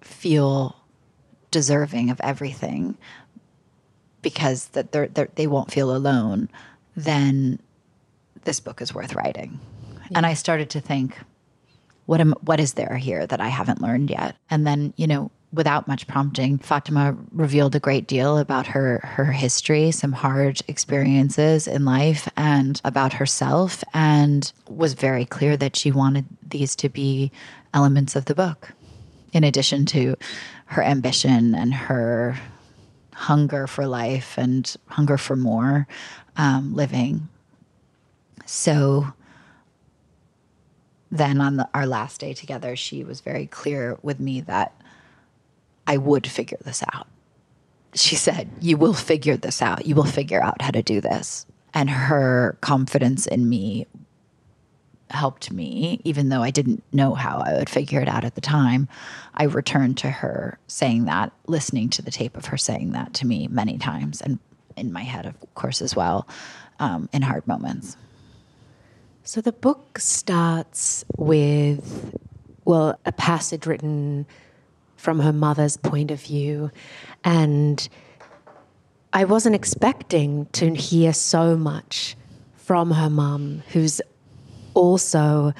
feel 0.00 0.76
deserving 1.50 2.10
of 2.10 2.20
everything 2.22 2.96
because 4.22 4.68
that 4.68 4.92
they're, 4.92 5.08
they're, 5.08 5.28
they 5.34 5.46
won't 5.46 5.70
feel 5.70 5.94
alone, 5.94 6.48
then 6.96 7.60
this 8.44 8.60
book 8.60 8.80
is 8.80 8.94
worth 8.94 9.14
writing. 9.14 9.58
Yeah. 9.92 10.08
And 10.16 10.26
I 10.26 10.34
started 10.34 10.70
to 10.70 10.80
think, 10.80 11.18
what 12.06 12.20
am 12.20 12.34
what 12.40 12.58
is 12.60 12.72
there 12.72 12.96
here 12.96 13.26
that 13.26 13.40
I 13.40 13.48
haven't 13.48 13.82
learned 13.82 14.10
yet? 14.10 14.34
And 14.48 14.66
then, 14.66 14.94
you 14.96 15.06
know, 15.06 15.30
without 15.52 15.88
much 15.88 16.06
prompting, 16.06 16.58
Fatima 16.58 17.16
revealed 17.32 17.74
a 17.74 17.80
great 17.80 18.06
deal 18.06 18.38
about 18.38 18.66
her 18.66 19.00
her 19.02 19.32
history, 19.32 19.90
some 19.90 20.12
hard 20.12 20.60
experiences 20.68 21.66
in 21.66 21.84
life 21.84 22.28
and 22.36 22.80
about 22.84 23.14
herself 23.14 23.82
and 23.94 24.52
was 24.68 24.94
very 24.94 25.24
clear 25.24 25.56
that 25.56 25.76
she 25.76 25.90
wanted 25.90 26.26
these 26.46 26.76
to 26.76 26.88
be 26.88 27.32
elements 27.72 28.16
of 28.16 28.26
the 28.26 28.34
book 28.34 28.72
in 29.32 29.44
addition 29.44 29.86
to 29.86 30.16
her 30.66 30.82
ambition 30.82 31.54
and 31.54 31.72
her 31.72 32.38
hunger 33.12 33.66
for 33.66 33.86
life 33.86 34.38
and 34.38 34.76
hunger 34.86 35.18
for 35.18 35.36
more 35.36 35.86
um, 36.36 36.74
living. 36.74 37.28
So 38.46 39.06
then 41.10 41.40
on 41.40 41.56
the, 41.56 41.68
our 41.74 41.86
last 41.86 42.20
day 42.20 42.32
together, 42.32 42.76
she 42.76 43.02
was 43.02 43.20
very 43.20 43.46
clear 43.46 43.98
with 44.02 44.20
me 44.20 44.40
that 44.42 44.77
I 45.88 45.96
would 45.96 46.26
figure 46.26 46.58
this 46.64 46.84
out. 46.92 47.08
She 47.94 48.14
said, 48.14 48.50
You 48.60 48.76
will 48.76 48.92
figure 48.92 49.36
this 49.36 49.62
out. 49.62 49.86
You 49.86 49.94
will 49.94 50.04
figure 50.04 50.42
out 50.42 50.60
how 50.62 50.70
to 50.70 50.82
do 50.82 51.00
this. 51.00 51.46
And 51.72 51.88
her 51.88 52.58
confidence 52.60 53.26
in 53.26 53.48
me 53.48 53.86
helped 55.10 55.50
me, 55.50 56.00
even 56.04 56.28
though 56.28 56.42
I 56.42 56.50
didn't 56.50 56.84
know 56.92 57.14
how 57.14 57.38
I 57.38 57.54
would 57.54 57.70
figure 57.70 58.00
it 58.00 58.08
out 58.08 58.26
at 58.26 58.34
the 58.34 58.42
time. 58.42 58.86
I 59.34 59.44
returned 59.44 59.96
to 59.98 60.10
her 60.10 60.58
saying 60.66 61.06
that, 61.06 61.32
listening 61.46 61.88
to 61.90 62.02
the 62.02 62.10
tape 62.10 62.36
of 62.36 62.46
her 62.46 62.58
saying 62.58 62.92
that 62.92 63.14
to 63.14 63.26
me 63.26 63.48
many 63.48 63.78
times, 63.78 64.20
and 64.20 64.38
in 64.76 64.92
my 64.92 65.02
head, 65.02 65.24
of 65.24 65.54
course, 65.54 65.80
as 65.80 65.96
well, 65.96 66.28
um, 66.78 67.08
in 67.14 67.22
hard 67.22 67.46
moments. 67.46 67.96
So 69.24 69.40
the 69.40 69.52
book 69.52 69.98
starts 69.98 71.04
with, 71.16 72.14
well, 72.66 72.98
a 73.06 73.12
passage 73.12 73.66
written 73.66 74.26
from 74.98 75.20
her 75.20 75.32
mother's 75.32 75.78
point 75.78 76.10
of 76.10 76.20
view. 76.20 76.70
And 77.24 77.88
I 79.14 79.24
wasn't 79.24 79.54
expecting 79.54 80.46
to 80.52 80.74
hear 80.74 81.14
so 81.14 81.56
much 81.56 82.16
from 82.56 82.90
her 82.90 83.08
mum, 83.08 83.62
who's 83.72 84.02
also 84.74 85.54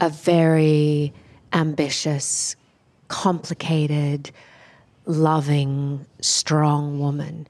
a 0.00 0.08
very 0.08 1.12
ambitious, 1.52 2.54
complicated, 3.08 4.30
loving, 5.06 6.06
strong 6.20 7.00
woman. 7.00 7.48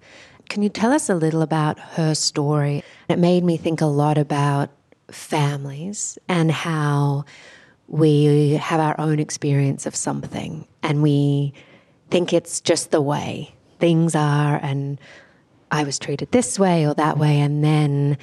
Can 0.48 0.62
you 0.62 0.68
tell 0.68 0.92
us 0.92 1.10
a 1.10 1.14
little 1.14 1.42
about 1.42 1.78
her 1.78 2.14
story? 2.14 2.82
It 3.08 3.18
made 3.18 3.44
me 3.44 3.56
think 3.56 3.80
a 3.80 3.86
lot 3.86 4.16
about 4.16 4.70
families 5.10 6.18
and 6.28 6.50
how 6.50 7.24
we 7.88 8.54
have 8.54 8.80
our 8.80 8.98
own 8.98 9.18
experience 9.18 9.86
of 9.86 9.94
something 9.94 10.66
and 10.82 11.02
we 11.02 11.52
think 12.10 12.32
it's 12.32 12.60
just 12.60 12.90
the 12.90 13.00
way 13.00 13.54
things 13.78 14.14
are 14.14 14.58
and 14.62 14.98
I 15.72 15.84
was 15.84 15.98
treated 15.98 16.30
this 16.30 16.58
way 16.58 16.86
or 16.86 16.94
that 16.94 17.16
way. 17.16 17.40
And 17.40 17.64
then 17.64 18.18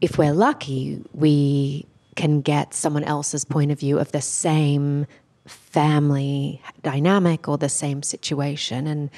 if 0.00 0.16
we're 0.16 0.32
lucky, 0.32 1.02
we 1.12 1.86
can 2.16 2.40
get 2.40 2.72
someone 2.72 3.04
else's 3.04 3.44
point 3.44 3.70
of 3.70 3.78
view 3.78 3.98
of 3.98 4.10
the 4.12 4.22
same 4.22 5.06
family 5.46 6.62
dynamic 6.82 7.46
or 7.46 7.58
the 7.58 7.68
same 7.68 8.02
situation. 8.02 8.86
And 8.86 9.10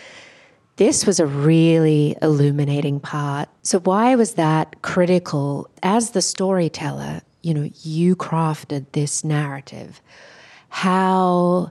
this 0.77 1.07
was 1.07 1.21
a 1.21 1.27
really 1.27 2.17
illuminating 2.21 2.99
part. 2.99 3.49
So, 3.63 3.79
why 3.81 4.17
was 4.17 4.35
that 4.35 4.83
critical? 4.83 5.71
As 5.83 6.11
the 6.11 6.23
storyteller, 6.23 7.23
you 7.43 7.55
know, 7.55 7.71
you 7.83 8.17
crafted 8.17 8.87
this 8.93 9.25
narrative. 9.25 10.01
How 10.69 11.71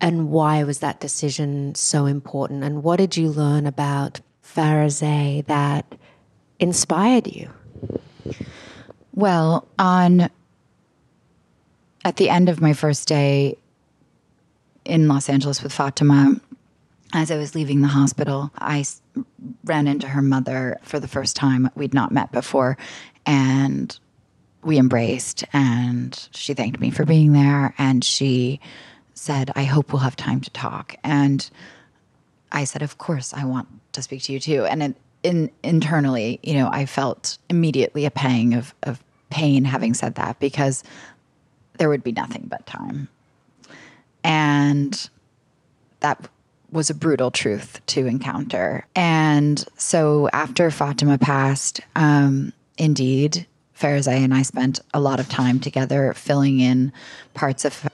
and 0.00 0.30
why 0.30 0.64
was 0.64 0.80
that 0.80 1.00
decision 1.00 1.74
so 1.74 2.06
important? 2.06 2.64
And 2.64 2.82
what 2.82 2.96
did 2.96 3.16
you 3.16 3.30
learn 3.30 3.66
about 3.66 4.20
Farezeh 4.44 5.46
that 5.46 5.94
inspired 6.58 7.28
you? 7.28 7.50
Well, 9.14 9.68
on 9.78 10.28
at 12.04 12.16
the 12.16 12.28
end 12.28 12.48
of 12.48 12.60
my 12.60 12.72
first 12.72 13.06
day 13.06 13.56
in 14.84 15.06
Los 15.06 15.28
Angeles 15.28 15.62
with 15.62 15.72
Fatima, 15.72 16.40
as 17.14 17.30
I 17.30 17.36
was 17.36 17.54
leaving 17.54 17.82
the 17.82 17.88
hospital, 17.88 18.50
I 18.58 18.84
ran 19.64 19.86
into 19.86 20.08
her 20.08 20.22
mother 20.22 20.78
for 20.82 20.98
the 20.98 21.06
first 21.06 21.36
time. 21.36 21.70
We'd 21.76 21.94
not 21.94 22.10
met 22.10 22.32
before, 22.32 22.76
and 23.26 23.96
we 24.62 24.78
embraced. 24.78 25.44
And 25.52 26.28
she 26.32 26.54
thanked 26.54 26.80
me 26.80 26.90
for 26.90 27.04
being 27.04 27.32
there, 27.32 27.74
and 27.78 28.04
she 28.04 28.60
said, 29.14 29.50
"I 29.54 29.64
hope 29.64 29.92
we'll 29.92 30.00
have 30.02 30.16
time 30.16 30.40
to 30.40 30.50
talk." 30.50 30.96
And 31.04 31.48
I 32.50 32.64
said, 32.64 32.82
"Of 32.82 32.98
course, 32.98 33.32
I 33.34 33.44
want 33.44 33.68
to 33.92 34.02
speak 34.02 34.22
to 34.22 34.32
you 34.32 34.40
too." 34.40 34.64
And 34.64 34.82
in, 34.82 34.94
in 35.22 35.50
internally, 35.62 36.40
you 36.42 36.54
know, 36.54 36.68
I 36.70 36.86
felt 36.86 37.38
immediately 37.48 38.04
a 38.04 38.10
pang 38.10 38.54
of 38.54 38.74
of 38.82 39.02
pain 39.30 39.64
having 39.64 39.94
said 39.94 40.14
that 40.16 40.38
because 40.40 40.84
there 41.78 41.88
would 41.88 42.04
be 42.04 42.12
nothing 42.12 42.46
but 42.48 42.66
time, 42.66 43.08
and 44.22 45.08
that 46.00 46.28
was 46.70 46.90
a 46.90 46.94
brutal 46.94 47.30
truth 47.30 47.80
to 47.86 48.06
encounter. 48.06 48.86
And 48.96 49.64
so 49.76 50.28
after 50.32 50.70
Fatima 50.70 51.18
passed, 51.18 51.80
um, 51.94 52.52
indeed, 52.78 53.46
Farezeh 53.82 54.12
and 54.12 54.32
I 54.32 54.42
spent 54.42 54.78
a 54.94 55.00
lot 55.00 55.18
of 55.18 55.28
time 55.28 55.58
together 55.58 56.14
filling 56.14 56.60
in 56.60 56.92
parts 57.34 57.64
of 57.64 57.88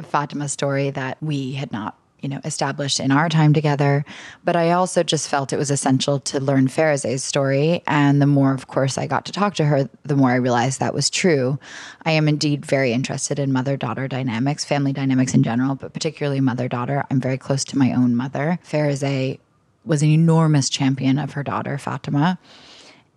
Fatima's 0.00 0.52
story 0.52 0.88
that 0.90 1.18
we 1.22 1.52
had 1.52 1.70
not 1.72 1.98
you 2.22 2.30
know, 2.30 2.40
established 2.42 3.00
in 3.00 3.10
our 3.10 3.28
time 3.28 3.52
together. 3.52 4.02
But 4.42 4.56
I 4.56 4.70
also 4.70 5.02
just 5.02 5.28
felt 5.28 5.52
it 5.52 5.58
was 5.58 5.70
essential 5.70 6.20
to 6.20 6.40
learn 6.40 6.68
Farezeh's 6.68 7.22
story. 7.22 7.82
And 7.86 8.22
the 8.22 8.26
more, 8.26 8.54
of 8.54 8.66
course, 8.66 8.96
I 8.96 9.06
got 9.06 9.26
to 9.26 9.32
talk 9.32 9.56
to 9.56 9.66
her, 9.66 9.90
the 10.04 10.16
more 10.16 10.30
I 10.30 10.36
realized 10.36 10.80
that 10.80 10.94
was 10.94 11.10
true. 11.10 11.58
I 12.06 12.12
am 12.12 12.26
indeed 12.26 12.64
very 12.64 12.94
interested 12.94 13.38
in 13.38 13.52
mother 13.52 13.76
daughter 13.76 14.08
dynamics, 14.08 14.64
family 14.64 14.94
dynamics 14.94 15.34
in 15.34 15.42
general, 15.42 15.74
but 15.74 15.92
particularly 15.92 16.40
mother 16.40 16.66
daughter. 16.66 17.04
I'm 17.10 17.20
very 17.20 17.36
close 17.36 17.62
to 17.64 17.76
my 17.76 17.92
own 17.92 18.16
mother. 18.16 18.58
Farezeh 18.64 19.38
was 19.84 20.02
an 20.02 20.08
enormous 20.08 20.70
champion 20.70 21.18
of 21.18 21.32
her 21.32 21.42
daughter, 21.42 21.76
Fatima. 21.76 22.38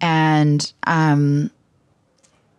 And, 0.02 0.72
um, 0.86 1.52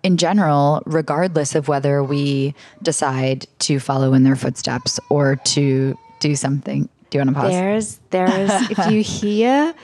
in 0.02 0.16
general, 0.16 0.82
regardless 0.86 1.54
of 1.54 1.68
whether 1.68 2.02
we 2.02 2.54
decide 2.82 3.46
to 3.60 3.80
follow 3.80 4.14
in 4.14 4.22
their 4.24 4.36
footsteps 4.36 5.00
or 5.10 5.36
to 5.36 5.98
do 6.20 6.36
something. 6.36 6.88
Do 7.10 7.18
you 7.18 7.24
want 7.24 7.30
to 7.30 7.40
pause? 7.40 7.50
There's, 7.50 8.00
there's, 8.10 8.70
if 8.70 8.90
you 8.90 9.02
hear, 9.02 9.74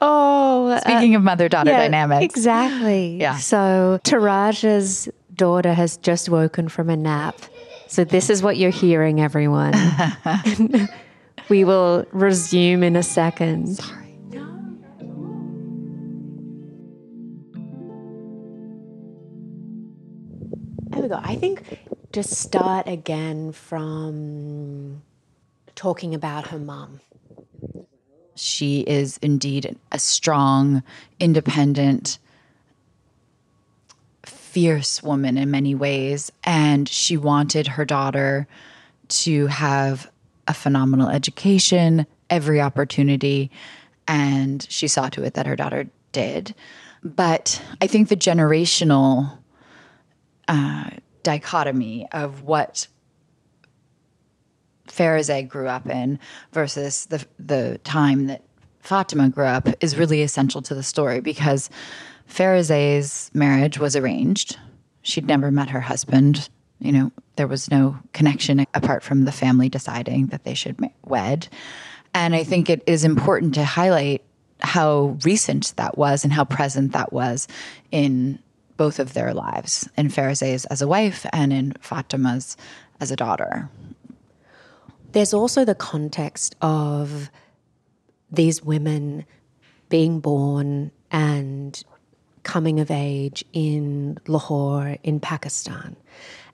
oh. 0.00 0.78
Speaking 0.80 1.14
uh, 1.14 1.18
of 1.18 1.24
mother 1.24 1.48
daughter 1.48 1.70
yeah, 1.70 1.78
dynamics. 1.78 2.24
Exactly. 2.24 3.16
Yeah. 3.16 3.38
So 3.38 4.00
Tarajia's 4.04 5.08
daughter 5.34 5.72
has 5.72 5.96
just 5.98 6.28
woken 6.28 6.68
from 6.68 6.90
a 6.90 6.96
nap. 6.96 7.36
So 7.88 8.04
this 8.04 8.30
is 8.30 8.42
what 8.42 8.56
you're 8.56 8.70
hearing, 8.70 9.20
everyone. 9.20 9.74
we 11.48 11.64
will 11.64 12.06
resume 12.12 12.82
in 12.82 12.96
a 12.96 13.02
second. 13.02 13.76
Sorry. 13.76 14.01
I 21.32 21.36
think 21.36 21.62
just 22.12 22.34
start 22.34 22.86
again 22.86 23.52
from 23.52 25.02
talking 25.74 26.14
about 26.14 26.48
her 26.48 26.58
mom. 26.58 27.00
She 28.34 28.80
is 28.80 29.16
indeed 29.22 29.78
a 29.92 29.98
strong, 29.98 30.82
independent, 31.18 32.18
fierce 34.26 35.02
woman 35.02 35.38
in 35.38 35.50
many 35.50 35.74
ways. 35.74 36.30
And 36.44 36.86
she 36.86 37.16
wanted 37.16 37.66
her 37.66 37.86
daughter 37.86 38.46
to 39.08 39.46
have 39.46 40.10
a 40.46 40.52
phenomenal 40.52 41.08
education, 41.08 42.06
every 42.28 42.60
opportunity. 42.60 43.50
And 44.06 44.66
she 44.68 44.86
saw 44.86 45.08
to 45.08 45.24
it 45.24 45.32
that 45.32 45.46
her 45.46 45.56
daughter 45.56 45.88
did. 46.12 46.54
But 47.02 47.62
I 47.80 47.86
think 47.86 48.10
the 48.10 48.16
generational 48.16 49.38
uh, 50.46 50.90
dichotomy 51.22 52.06
of 52.12 52.42
what 52.42 52.86
Farezeh 54.88 55.48
grew 55.48 55.68
up 55.68 55.88
in 55.88 56.18
versus 56.52 57.06
the 57.06 57.24
the 57.38 57.78
time 57.84 58.26
that 58.26 58.42
Fatima 58.80 59.28
grew 59.28 59.46
up 59.46 59.68
is 59.80 59.96
really 59.96 60.22
essential 60.22 60.60
to 60.62 60.74
the 60.74 60.82
story 60.82 61.20
because 61.20 61.70
Farezeh's 62.28 63.30
marriage 63.32 63.78
was 63.78 63.94
arranged. 63.94 64.58
She'd 65.02 65.26
never 65.26 65.50
met 65.50 65.70
her 65.70 65.80
husband. 65.80 66.48
You 66.80 66.92
know, 66.92 67.12
there 67.36 67.46
was 67.46 67.70
no 67.70 67.96
connection 68.12 68.66
apart 68.74 69.02
from 69.02 69.24
the 69.24 69.32
family 69.32 69.68
deciding 69.68 70.26
that 70.26 70.44
they 70.44 70.54
should 70.54 70.78
wed. 71.04 71.48
And 72.14 72.34
I 72.34 72.44
think 72.44 72.68
it 72.68 72.82
is 72.86 73.04
important 73.04 73.54
to 73.54 73.64
highlight 73.64 74.22
how 74.60 75.16
recent 75.24 75.74
that 75.76 75.96
was 75.96 76.24
and 76.24 76.32
how 76.32 76.44
present 76.44 76.92
that 76.92 77.12
was 77.12 77.48
in 77.90 78.38
both 78.76 78.98
of 78.98 79.14
their 79.14 79.34
lives 79.34 79.88
in 79.96 80.08
Farezeh's 80.08 80.64
as 80.66 80.82
a 80.82 80.88
wife 80.88 81.26
and 81.32 81.52
in 81.52 81.72
Fatima's 81.80 82.56
as 83.00 83.10
a 83.10 83.16
daughter. 83.16 83.68
There's 85.12 85.34
also 85.34 85.64
the 85.64 85.74
context 85.74 86.56
of 86.62 87.30
these 88.30 88.62
women 88.62 89.26
being 89.88 90.20
born 90.20 90.90
and 91.10 91.82
coming 92.42 92.80
of 92.80 92.90
age 92.90 93.44
in 93.52 94.18
Lahore, 94.26 94.96
in 95.02 95.20
Pakistan, 95.20 95.96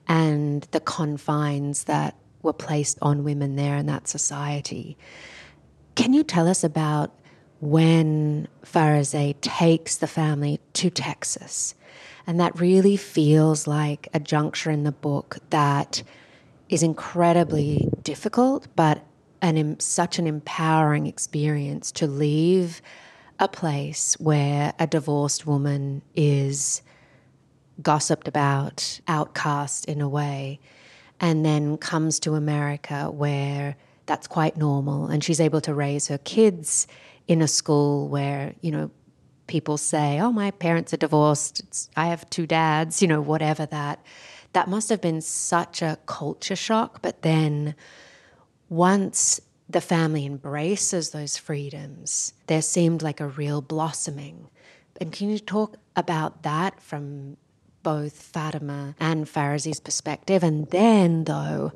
and 0.07 0.63
the 0.71 0.79
confines 0.81 1.85
that 1.85 2.15
were 2.41 2.53
placed 2.53 2.97
on 3.01 3.23
women 3.23 3.55
there 3.55 3.77
in 3.77 3.85
that 3.87 4.07
society. 4.07 4.97
Can 5.95 6.13
you 6.13 6.23
tell 6.23 6.47
us 6.47 6.63
about 6.63 7.13
when 7.59 8.47
Farezeh 8.63 9.35
takes 9.41 9.97
the 9.97 10.07
family 10.07 10.59
to 10.73 10.89
Texas? 10.89 11.75
And 12.27 12.39
that 12.39 12.59
really 12.59 12.95
feels 12.95 13.67
like 13.67 14.07
a 14.13 14.19
juncture 14.19 14.71
in 14.71 14.83
the 14.83 14.91
book 14.91 15.37
that 15.49 16.03
is 16.69 16.83
incredibly 16.83 17.89
difficult, 18.03 18.67
but 18.75 19.03
an 19.41 19.79
such 19.79 20.19
an 20.19 20.27
empowering 20.27 21.07
experience 21.07 21.91
to 21.93 22.07
leave 22.07 22.81
a 23.39 23.47
place 23.47 24.15
where 24.19 24.73
a 24.77 24.85
divorced 24.85 25.47
woman 25.47 26.01
is 26.15 26.81
gossiped 27.81 28.27
about, 28.27 28.99
outcast 29.07 29.85
in 29.85 30.01
a 30.01 30.09
way, 30.09 30.59
and 31.19 31.45
then 31.45 31.77
comes 31.77 32.19
to 32.19 32.35
America 32.35 33.09
where 33.09 33.75
that's 34.05 34.27
quite 34.27 34.57
normal 34.57 35.05
and 35.07 35.23
she's 35.23 35.39
able 35.39 35.61
to 35.61 35.73
raise 35.73 36.07
her 36.07 36.17
kids 36.19 36.87
in 37.29 37.43
a 37.43 37.47
school 37.47 38.09
where, 38.09 38.55
you 38.59 38.71
know, 38.71 38.89
people 39.45 39.77
say, 39.77 40.19
"Oh, 40.19 40.31
my 40.31 40.49
parents 40.51 40.93
are 40.93 40.97
divorced. 40.97 41.59
It's, 41.61 41.89
I 41.95 42.07
have 42.07 42.29
two 42.29 42.47
dads," 42.47 43.01
you 43.01 43.07
know, 43.07 43.21
whatever 43.21 43.65
that. 43.67 44.03
That 44.53 44.67
must 44.67 44.89
have 44.89 44.99
been 44.99 45.21
such 45.21 45.83
a 45.83 45.99
culture 46.07 46.55
shock, 46.55 47.03
but 47.03 47.21
then 47.21 47.75
once 48.67 49.39
the 49.69 49.79
family 49.79 50.25
embraces 50.25 51.11
those 51.11 51.37
freedoms, 51.37 52.33
there 52.47 52.63
seemed 52.63 53.03
like 53.03 53.21
a 53.21 53.27
real 53.27 53.61
blossoming. 53.61 54.49
And 54.99 55.11
can 55.11 55.29
you 55.29 55.37
talk 55.37 55.77
about 55.95 56.41
that 56.41 56.81
from 56.81 57.37
both 57.83 58.13
Fatima 58.13 58.95
and 58.99 59.27
Farezeh's 59.27 59.79
perspective? 59.79 60.41
And 60.43 60.67
then, 60.71 61.25
though, 61.25 61.73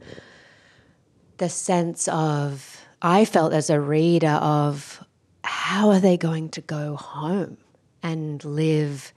the 1.37 1.49
sense 1.49 2.07
of, 2.07 2.81
I 3.03 3.25
felt 3.25 3.53
as 3.53 3.69
a 3.69 3.79
reader 3.79 4.39
of 4.41 5.03
how 5.43 5.89
are 5.89 5.99
they 5.99 6.17
going 6.17 6.49
to 6.49 6.61
go 6.61 6.95
home 6.95 7.57
and 8.01 8.43
live 8.43 9.13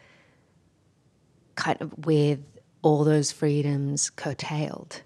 kind 1.54 1.80
of 1.80 2.06
with 2.06 2.40
all 2.82 3.04
those 3.04 3.32
freedoms 3.32 4.10
curtailed? 4.10 5.02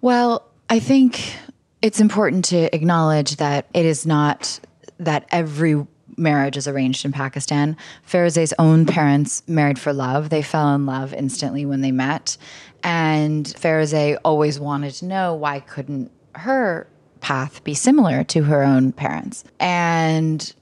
Well, 0.00 0.46
I 0.68 0.80
think 0.80 1.36
it's 1.82 2.00
important 2.00 2.46
to 2.46 2.74
acknowledge 2.74 3.36
that 3.36 3.66
it 3.74 3.84
is 3.84 4.06
not 4.06 4.60
that 4.98 5.26
every 5.30 5.86
marriage 6.16 6.56
is 6.56 6.68
arranged 6.68 7.04
in 7.04 7.12
Pakistan. 7.12 7.76
Farezeh's 8.08 8.54
own 8.58 8.86
parents 8.86 9.42
married 9.46 9.78
for 9.78 9.92
love. 9.92 10.30
They 10.30 10.42
fell 10.42 10.74
in 10.74 10.86
love 10.86 11.12
instantly 11.12 11.66
when 11.66 11.80
they 11.80 11.92
met. 11.92 12.36
And 12.82 13.46
Farezeh 13.46 14.18
always 14.24 14.60
wanted 14.60 14.92
to 14.94 15.06
know 15.06 15.34
why 15.34 15.60
couldn't 15.60 16.10
her 16.34 16.86
path 17.24 17.64
be 17.64 17.72
similar 17.72 18.22
to 18.22 18.42
her 18.42 18.62
own 18.62 18.92
parents. 18.92 19.44
And 19.58 20.52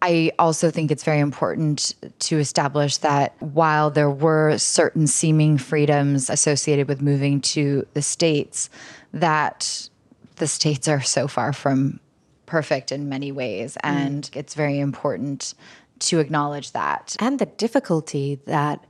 I 0.00 0.30
also 0.38 0.70
think 0.70 0.92
it's 0.92 1.02
very 1.02 1.18
important 1.18 1.96
to 2.20 2.38
establish 2.38 2.98
that 2.98 3.34
while 3.40 3.90
there 3.90 4.10
were 4.10 4.56
certain 4.56 5.08
seeming 5.08 5.58
freedoms 5.58 6.30
associated 6.30 6.86
with 6.86 7.02
moving 7.02 7.40
to 7.40 7.84
the 7.94 8.02
States, 8.02 8.70
that 9.12 9.88
the 10.36 10.46
states 10.46 10.86
are 10.86 11.00
so 11.00 11.26
far 11.26 11.52
from 11.52 11.98
perfect 12.46 12.92
in 12.92 13.08
many 13.08 13.32
ways. 13.32 13.76
Mm. 13.82 13.90
And 13.90 14.22
mm. 14.22 14.36
it's 14.36 14.54
very 14.54 14.78
important 14.78 15.54
to 16.00 16.20
acknowledge 16.20 16.70
that. 16.72 17.16
And 17.18 17.40
the 17.40 17.46
difficulty 17.46 18.38
that, 18.46 18.84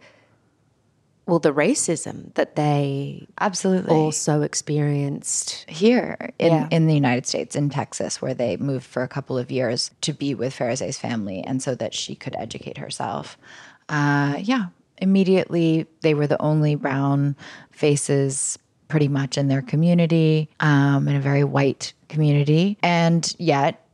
well, 1.26 1.38
the 1.38 1.54
racism 1.54 2.34
that 2.34 2.54
they 2.54 3.26
absolutely 3.40 3.94
also 3.94 4.42
experienced 4.42 5.64
here 5.68 6.32
in, 6.38 6.52
yeah. 6.52 6.68
in 6.70 6.86
the 6.86 6.94
United 6.94 7.26
States, 7.26 7.56
in 7.56 7.70
Texas, 7.70 8.20
where 8.20 8.34
they 8.34 8.58
moved 8.58 8.84
for 8.84 9.02
a 9.02 9.08
couple 9.08 9.38
of 9.38 9.50
years 9.50 9.90
to 10.02 10.12
be 10.12 10.34
with 10.34 10.54
Farezeh's 10.54 10.98
family 10.98 11.40
and 11.40 11.62
so 11.62 11.74
that 11.76 11.94
she 11.94 12.14
could 12.14 12.36
educate 12.36 12.76
herself. 12.76 13.38
Uh, 13.88 14.36
yeah, 14.38 14.66
immediately 14.98 15.86
they 16.02 16.12
were 16.12 16.26
the 16.26 16.40
only 16.42 16.74
brown 16.74 17.36
faces 17.70 18.58
pretty 18.88 19.08
much 19.08 19.38
in 19.38 19.48
their 19.48 19.62
community, 19.62 20.50
um, 20.60 21.08
in 21.08 21.16
a 21.16 21.20
very 21.20 21.42
white 21.42 21.94
community. 22.08 22.76
And 22.82 23.34
yet, 23.38 23.86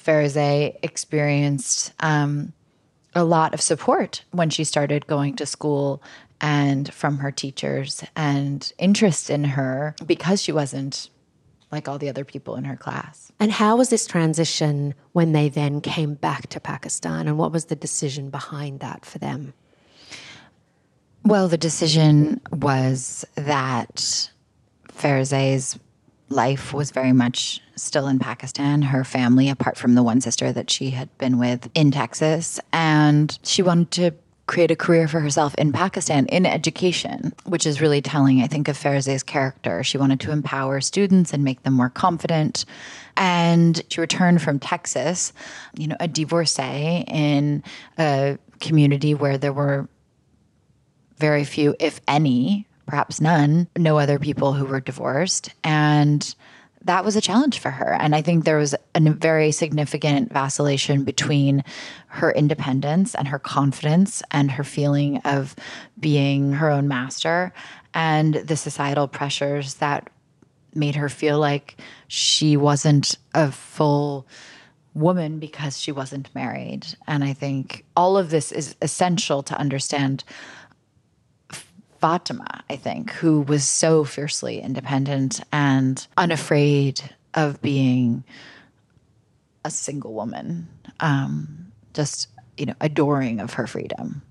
Farezeh 0.00 0.76
experienced 0.82 1.92
um, 2.00 2.52
a 3.14 3.24
lot 3.24 3.52
of 3.52 3.60
support 3.60 4.22
when 4.30 4.48
she 4.48 4.64
started 4.64 5.06
going 5.06 5.34
to 5.36 5.44
school 5.44 6.02
and 6.40 6.92
from 6.92 7.18
her 7.18 7.30
teachers 7.30 8.04
and 8.16 8.72
interest 8.78 9.30
in 9.30 9.44
her 9.44 9.94
because 10.06 10.42
she 10.42 10.52
wasn't 10.52 11.10
like 11.70 11.88
all 11.88 11.98
the 11.98 12.08
other 12.08 12.24
people 12.24 12.56
in 12.56 12.64
her 12.64 12.76
class. 12.76 13.30
And 13.38 13.52
how 13.52 13.76
was 13.76 13.90
this 13.90 14.06
transition 14.06 14.94
when 15.12 15.32
they 15.32 15.48
then 15.48 15.80
came 15.80 16.14
back 16.14 16.48
to 16.48 16.60
Pakistan? 16.60 17.28
And 17.28 17.36
what 17.36 17.52
was 17.52 17.66
the 17.66 17.76
decision 17.76 18.30
behind 18.30 18.80
that 18.80 19.04
for 19.04 19.18
them? 19.18 19.52
Well, 21.24 21.48
the 21.48 21.58
decision 21.58 22.40
was 22.52 23.26
that 23.34 24.30
Farezeh's 24.88 25.78
life 26.30 26.72
was 26.72 26.90
very 26.90 27.12
much 27.12 27.60
still 27.76 28.06
in 28.06 28.18
Pakistan, 28.18 28.82
her 28.82 29.04
family, 29.04 29.48
apart 29.48 29.76
from 29.76 29.94
the 29.94 30.02
one 30.02 30.20
sister 30.20 30.52
that 30.52 30.70
she 30.70 30.90
had 30.90 31.16
been 31.18 31.38
with 31.38 31.70
in 31.74 31.90
Texas. 31.90 32.60
And 32.72 33.38
she 33.42 33.62
wanted 33.62 33.90
to 33.92 34.10
create 34.48 34.70
a 34.70 34.76
career 34.76 35.06
for 35.06 35.20
herself 35.20 35.54
in 35.56 35.72
Pakistan 35.72 36.26
in 36.26 36.46
education, 36.46 37.32
which 37.44 37.66
is 37.66 37.80
really 37.80 38.00
telling, 38.00 38.40
I 38.42 38.48
think, 38.48 38.66
of 38.66 38.76
Farezeh's 38.76 39.22
character. 39.22 39.84
She 39.84 39.98
wanted 39.98 40.18
to 40.20 40.32
empower 40.32 40.80
students 40.80 41.32
and 41.32 41.44
make 41.44 41.62
them 41.62 41.74
more 41.74 41.90
confident. 41.90 42.64
And 43.16 43.80
she 43.90 44.00
returned 44.00 44.40
from 44.42 44.58
Texas, 44.58 45.32
you 45.76 45.86
know, 45.86 45.96
a 46.00 46.08
divorcee 46.08 47.04
in 47.06 47.62
a 47.98 48.38
community 48.58 49.14
where 49.14 49.36
there 49.38 49.52
were 49.52 49.86
very 51.18 51.44
few, 51.44 51.76
if 51.78 52.00
any, 52.08 52.66
perhaps 52.86 53.20
none, 53.20 53.68
no 53.76 53.98
other 53.98 54.18
people 54.18 54.54
who 54.54 54.64
were 54.64 54.80
divorced. 54.80 55.50
And 55.62 56.34
that 56.84 57.04
was 57.04 57.16
a 57.16 57.20
challenge 57.20 57.58
for 57.58 57.70
her. 57.70 57.94
And 57.94 58.14
I 58.14 58.22
think 58.22 58.44
there 58.44 58.56
was 58.56 58.74
a 58.94 59.00
very 59.00 59.52
significant 59.52 60.32
vacillation 60.32 61.04
between 61.04 61.64
her 62.08 62.30
independence 62.32 63.14
and 63.14 63.28
her 63.28 63.38
confidence 63.38 64.22
and 64.30 64.50
her 64.50 64.64
feeling 64.64 65.18
of 65.18 65.54
being 65.98 66.52
her 66.52 66.70
own 66.70 66.88
master 66.88 67.52
and 67.94 68.34
the 68.34 68.56
societal 68.56 69.08
pressures 69.08 69.74
that 69.74 70.10
made 70.74 70.94
her 70.94 71.08
feel 71.08 71.38
like 71.38 71.76
she 72.06 72.56
wasn't 72.56 73.18
a 73.34 73.50
full 73.50 74.26
woman 74.94 75.38
because 75.38 75.80
she 75.80 75.92
wasn't 75.92 76.34
married. 76.34 76.86
And 77.06 77.24
I 77.24 77.32
think 77.32 77.84
all 77.96 78.16
of 78.16 78.30
this 78.30 78.52
is 78.52 78.76
essential 78.82 79.42
to 79.44 79.58
understand 79.58 80.24
Fatima, 82.00 82.62
I 82.70 82.76
think, 82.76 83.10
who 83.12 83.40
was 83.42 83.64
so 83.64 84.04
fiercely 84.04 84.60
independent 84.60 85.40
and 85.52 86.06
unafraid 86.16 87.00
of 87.34 87.60
being 87.60 88.24
a 89.64 89.70
single 89.70 90.14
woman, 90.14 90.68
um, 91.00 91.72
just 91.94 92.28
you 92.56 92.66
know, 92.66 92.74
adoring 92.80 93.40
of 93.40 93.54
her 93.54 93.66
freedom. 93.66 94.22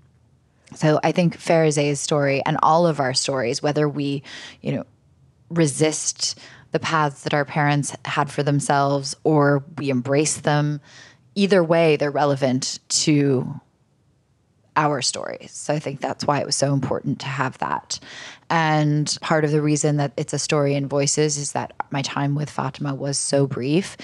So 0.75 0.99
I 1.03 1.11
think 1.11 1.37
Farezeh's 1.37 1.99
story 1.99 2.41
and 2.45 2.57
all 2.61 2.85
of 2.85 2.99
our 2.99 3.13
stories, 3.13 3.63
whether 3.63 3.87
we, 3.87 4.23
you 4.61 4.73
know, 4.73 4.83
resist 5.49 6.37
the 6.71 6.79
paths 6.79 7.23
that 7.23 7.33
our 7.33 7.45
parents 7.45 7.95
had 8.03 8.29
for 8.29 8.43
themselves 8.43 9.15
or 9.23 9.63
we 9.77 9.89
embrace 9.89 10.37
them, 10.37 10.81
either 11.35 11.63
way, 11.63 11.95
they're 11.95 12.11
relevant 12.11 12.79
to 12.89 13.59
our 14.77 15.01
stories. 15.01 15.51
So 15.51 15.73
I 15.73 15.79
think 15.79 15.99
that's 15.99 16.25
why 16.25 16.39
it 16.39 16.45
was 16.45 16.55
so 16.55 16.73
important 16.73 17.19
to 17.21 17.25
have 17.25 17.57
that. 17.57 17.99
And 18.49 19.17
part 19.21 19.43
of 19.43 19.51
the 19.51 19.61
reason 19.61 19.97
that 19.97 20.13
it's 20.15 20.33
a 20.33 20.39
story 20.39 20.75
in 20.75 20.87
voices 20.87 21.37
is 21.37 21.51
that 21.51 21.73
my 21.91 22.01
time 22.01 22.35
with 22.35 22.49
Fatima 22.49 22.95
was 22.95 23.17
so 23.17 23.45
brief. 23.45 23.97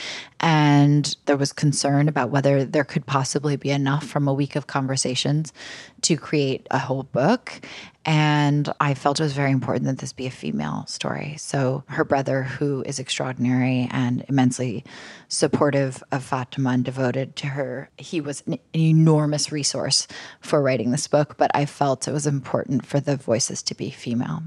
And 0.43 1.15
there 1.25 1.37
was 1.37 1.53
concern 1.53 2.09
about 2.09 2.29
whether 2.29 2.65
there 2.65 2.83
could 2.83 3.05
possibly 3.05 3.55
be 3.55 3.69
enough 3.69 4.05
from 4.05 4.27
a 4.27 4.33
week 4.33 4.57
of 4.57 4.67
conversations 4.67 5.53
to 6.01 6.17
create 6.17 6.67
a 6.69 6.79
whole 6.79 7.03
book. 7.03 7.61
And 8.03 8.67
I 8.81 8.93
felt 8.93 9.21
it 9.21 9.23
was 9.23 9.31
very 9.31 9.51
important 9.51 9.85
that 9.85 9.99
this 9.99 10.11
be 10.11 10.27
a 10.27 10.31
female 10.31 10.83
story. 10.85 11.35
So 11.37 11.85
her 11.87 12.03
brother, 12.03 12.43
who 12.43 12.83
is 12.85 12.99
extraordinary 12.99 13.87
and 13.89 14.25
immensely 14.27 14.83
supportive 15.29 16.03
of 16.11 16.25
Fatima 16.25 16.71
and 16.71 16.83
devoted 16.83 17.37
to 17.37 17.47
her, 17.47 17.89
he 17.97 18.19
was 18.19 18.43
an, 18.45 18.59
an 18.73 18.81
enormous 18.81 19.49
resource 19.49 20.09
for 20.41 20.61
writing 20.61 20.91
this 20.91 21.07
book. 21.07 21.37
But 21.37 21.51
I 21.53 21.65
felt 21.65 22.05
it 22.05 22.11
was 22.11 22.27
important 22.27 22.85
for 22.85 22.99
the 22.99 23.15
voices 23.15 23.63
to 23.63 23.75
be 23.75 23.91
female. 23.91 24.43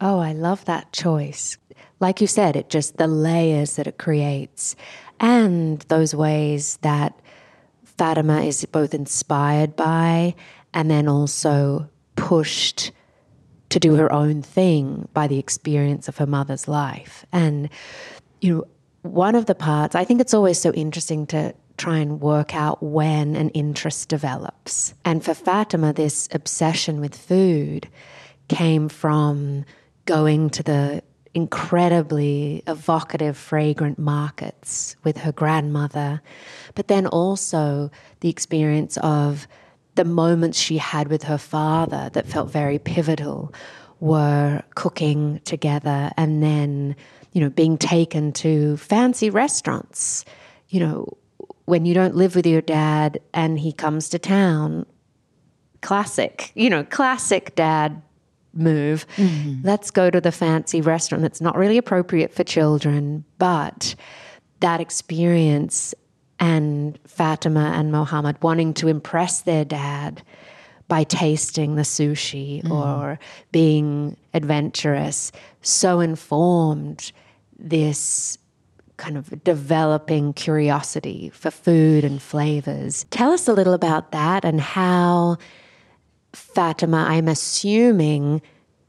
Oh, 0.00 0.18
I 0.18 0.32
love 0.32 0.64
that 0.64 0.92
choice. 0.92 1.56
Like 2.00 2.20
you 2.20 2.26
said, 2.26 2.56
it 2.56 2.68
just 2.68 2.96
the 2.96 3.06
layers 3.06 3.76
that 3.76 3.86
it 3.86 3.98
creates 3.98 4.76
and 5.20 5.80
those 5.82 6.14
ways 6.14 6.78
that 6.82 7.18
Fatima 7.84 8.42
is 8.42 8.64
both 8.66 8.94
inspired 8.94 9.76
by 9.76 10.34
and 10.72 10.90
then 10.90 11.08
also 11.08 11.88
pushed 12.16 12.90
to 13.70 13.80
do 13.80 13.94
her 13.94 14.12
own 14.12 14.42
thing 14.42 15.08
by 15.14 15.26
the 15.26 15.38
experience 15.38 16.08
of 16.08 16.18
her 16.18 16.26
mother's 16.26 16.68
life. 16.68 17.24
And, 17.32 17.68
you 18.40 18.54
know, 18.54 18.64
one 19.02 19.34
of 19.34 19.46
the 19.46 19.54
parts, 19.54 19.94
I 19.94 20.04
think 20.04 20.20
it's 20.20 20.34
always 20.34 20.60
so 20.60 20.72
interesting 20.72 21.26
to 21.28 21.54
try 21.76 21.98
and 21.98 22.20
work 22.20 22.54
out 22.54 22.82
when 22.82 23.36
an 23.36 23.50
interest 23.50 24.08
develops. 24.08 24.94
And 25.04 25.24
for 25.24 25.34
Fatima, 25.34 25.92
this 25.92 26.28
obsession 26.32 27.00
with 27.00 27.16
food 27.16 27.88
came 28.48 28.88
from 28.88 29.64
going 30.04 30.50
to 30.50 30.62
the 30.62 31.02
incredibly 31.34 32.62
evocative, 32.66 33.36
fragrant 33.36 33.98
markets 33.98 34.96
with 35.02 35.18
her 35.18 35.32
grandmother, 35.32 36.22
but 36.74 36.88
then 36.88 37.06
also 37.06 37.90
the 38.20 38.28
experience 38.28 38.96
of 38.98 39.48
the 39.96 40.04
moments 40.04 40.58
she 40.58 40.78
had 40.78 41.08
with 41.08 41.24
her 41.24 41.38
father 41.38 42.10
that 42.12 42.26
felt 42.26 42.50
very 42.50 42.78
pivotal 42.78 43.52
were 44.00 44.62
cooking 44.74 45.40
together 45.44 46.10
and 46.16 46.42
then, 46.42 46.94
you 47.32 47.40
know, 47.40 47.50
being 47.50 47.78
taken 47.78 48.32
to 48.32 48.76
fancy 48.76 49.30
restaurants. 49.30 50.24
You 50.68 50.80
know, 50.80 51.16
when 51.64 51.86
you 51.86 51.94
don't 51.94 52.14
live 52.14 52.36
with 52.36 52.46
your 52.46 52.60
dad 52.60 53.18
and 53.32 53.58
he 53.58 53.72
comes 53.72 54.08
to 54.10 54.18
town, 54.18 54.86
classic, 55.80 56.52
you 56.54 56.70
know, 56.70 56.84
classic 56.84 57.54
dad 57.54 58.02
move. 58.56 59.06
Mm-hmm. 59.16 59.66
Let's 59.66 59.90
go 59.90 60.10
to 60.10 60.20
the 60.20 60.32
fancy 60.32 60.80
restaurant 60.80 61.22
that's 61.22 61.40
not 61.40 61.56
really 61.56 61.78
appropriate 61.78 62.32
for 62.32 62.44
children, 62.44 63.24
but 63.38 63.94
that 64.60 64.80
experience 64.80 65.94
and 66.40 66.98
Fatima 67.06 67.72
and 67.74 67.92
Mohammed 67.92 68.42
wanting 68.42 68.74
to 68.74 68.88
impress 68.88 69.42
their 69.42 69.64
dad 69.64 70.22
by 70.88 71.04
tasting 71.04 71.76
the 71.76 71.82
sushi 71.82 72.62
mm. 72.62 72.70
or 72.70 73.18
being 73.52 74.16
adventurous 74.34 75.32
so 75.62 76.00
informed 76.00 77.12
this 77.58 78.38
kind 78.96 79.16
of 79.16 79.42
developing 79.42 80.32
curiosity 80.32 81.30
for 81.34 81.50
food 81.50 82.04
and 82.04 82.22
flavors. 82.22 83.06
Tell 83.10 83.32
us 83.32 83.48
a 83.48 83.52
little 83.52 83.74
about 83.74 84.12
that 84.12 84.44
and 84.44 84.60
how 84.60 85.38
Fatima, 86.34 87.04
I'm 87.08 87.28
assuming, 87.28 88.42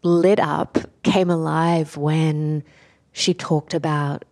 lit 0.03 0.39
up, 0.39 0.77
came 1.03 1.29
alive 1.29 1.97
when 1.97 2.63
she 3.11 3.33
talked 3.33 3.73
about 3.73 4.25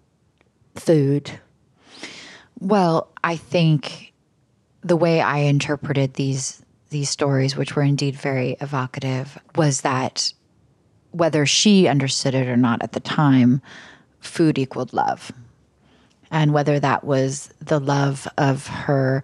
food. 0.76 1.39
Well, 2.60 3.12
I 3.23 3.36
think 3.36 4.13
the 4.82 4.97
way 4.97 5.21
I 5.21 5.39
interpreted 5.39 6.15
these 6.15 6.60
these 6.89 7.10
stories, 7.10 7.56
which 7.56 7.76
were 7.76 7.82
indeed 7.82 8.15
very 8.15 8.56
evocative, 8.62 9.39
was 9.56 9.82
that 9.82 10.32
whether 11.10 11.43
she 11.45 11.88
understood 11.88 12.36
it 12.36 12.47
or 12.47 12.56
not 12.56 12.84
at 12.84 12.91
the 12.91 12.99
time, 12.99 13.63
food 14.19 14.60
equaled 14.60 14.93
love. 14.93 15.32
And 16.30 16.54
whether 16.54 16.80
that 16.80 17.04
was 17.04 17.49
the 17.60 17.80
love 17.80 18.28
of 18.38 18.67
her 18.67 19.23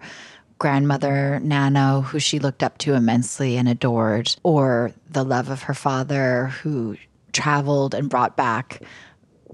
grandmother, 0.60 1.40
Nano, 1.40 2.02
who 2.02 2.20
she 2.20 2.38
looked 2.38 2.62
up 2.62 2.78
to 2.78 2.94
immensely 2.94 3.56
and 3.56 3.68
adored, 3.68 4.36
or 4.44 4.92
the 5.08 5.24
love 5.24 5.48
of 5.48 5.62
her 5.62 5.74
father, 5.74 6.48
who 6.62 6.96
traveled 7.32 7.94
and 7.94 8.08
brought 8.08 8.36
back 8.36 8.82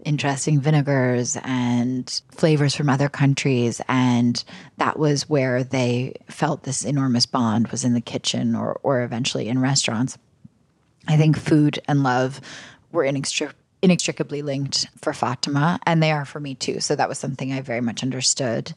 interesting 0.05 0.61
vinegars 0.61 1.39
and 1.43 2.21
flavors 2.33 2.75
from 2.75 2.91
other 2.91 3.09
countries. 3.09 3.81
And 3.89 4.43
that 4.77 4.99
was 4.99 5.29
where 5.29 5.65
they 5.65 6.15
felt 6.29 6.65
this 6.65 6.85
enormous 6.85 7.25
bond 7.25 7.69
was 7.69 7.85
in 7.85 7.95
the 7.95 8.01
kitchen 8.01 8.55
or 8.55 8.79
or 8.83 9.03
eventually 9.03 9.49
in 9.49 9.61
restaurants. 9.61 10.19
I 11.09 11.17
think 11.17 11.39
food 11.39 11.79
and 11.89 12.03
love 12.03 12.41
were 12.93 13.05
inextricably 13.05 13.63
inextricably 13.83 14.43
linked 14.43 14.87
for 15.01 15.13
Fatima, 15.13 15.79
and 15.87 16.03
they 16.03 16.11
are 16.11 16.25
for 16.25 16.41
me 16.41 16.55
too. 16.55 16.81
So 16.81 16.97
that 16.97 17.09
was 17.09 17.19
something 17.19 17.53
I 17.53 17.61
very 17.61 17.83
much 17.83 18.03
understood 18.03 18.75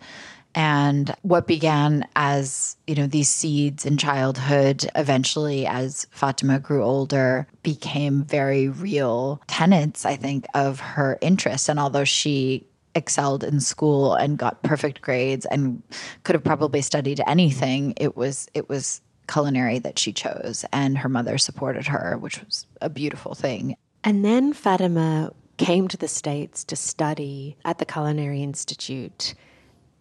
and 0.55 1.13
what 1.21 1.47
began 1.47 2.07
as 2.15 2.75
you 2.87 2.95
know 2.95 3.07
these 3.07 3.29
seeds 3.29 3.85
in 3.85 3.97
childhood 3.97 4.89
eventually 4.95 5.65
as 5.67 6.07
fatima 6.11 6.59
grew 6.59 6.83
older 6.83 7.47
became 7.63 8.23
very 8.23 8.67
real 8.67 9.41
tenets 9.47 10.05
i 10.05 10.15
think 10.15 10.45
of 10.53 10.79
her 10.79 11.17
interests 11.21 11.69
and 11.69 11.79
although 11.79 12.03
she 12.03 12.65
excelled 12.95 13.43
in 13.43 13.59
school 13.59 14.15
and 14.15 14.37
got 14.37 14.61
perfect 14.63 15.01
grades 15.01 15.45
and 15.45 15.81
could 16.23 16.35
have 16.35 16.43
probably 16.43 16.81
studied 16.81 17.21
anything 17.27 17.93
it 17.97 18.17
was 18.17 18.47
it 18.53 18.67
was 18.67 19.01
culinary 19.29 19.79
that 19.79 19.99
she 19.99 20.11
chose. 20.11 20.65
And 20.73 20.97
her 20.97 21.09
mother 21.09 21.37
supported 21.37 21.87
her 21.87 22.17
which 22.17 22.43
was 22.43 22.65
a 22.81 22.89
beautiful 22.89 23.35
thing. 23.35 23.77
And 24.03 24.25
then 24.25 24.53
fatima 24.53 25.31
came 25.57 25.87
to 25.89 25.97
the 25.97 26.07
states 26.07 26.63
to 26.65 26.75
study 26.75 27.57
at 27.65 27.77
the 27.77 27.85
culinary 27.85 28.41
institute 28.41 29.35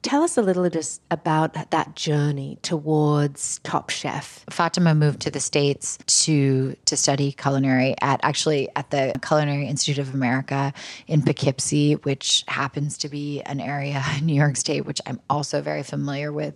Tell 0.03 0.23
us 0.23 0.37
a 0.37 0.43
little 0.43 0.71
just 0.71 1.03
about 1.11 1.71
that 1.71 1.97
journey 1.97 2.59
towards 2.63 3.59
Top 3.65 3.91
Chef. 3.91 4.45
Fatima 4.49 4.95
moved 4.95 5.21
to 5.23 5.31
the 5.31 5.41
States 5.41 5.99
to 6.25 6.77
to 6.85 6.97
study 6.97 7.33
culinary 7.33 7.97
at 8.01 8.21
actually 8.23 8.69
at 8.77 8.91
the 8.91 9.13
Culinary 9.27 9.67
Institute 9.67 9.99
of 9.99 10.15
America 10.15 10.73
in 11.09 11.23
Poughkeepsie, 11.23 11.95
which 11.95 12.45
happens 12.47 12.97
to 12.99 13.09
be 13.09 13.43
an 13.43 13.61
area 13.61 14.03
in 14.19 14.27
New 14.27 14.37
York 14.37 14.57
State, 14.57 14.87
which 14.87 15.01
I'm 15.05 15.21
also 15.29 15.61
very 15.63 15.83
familiar 15.83 16.33
with. 16.33 16.55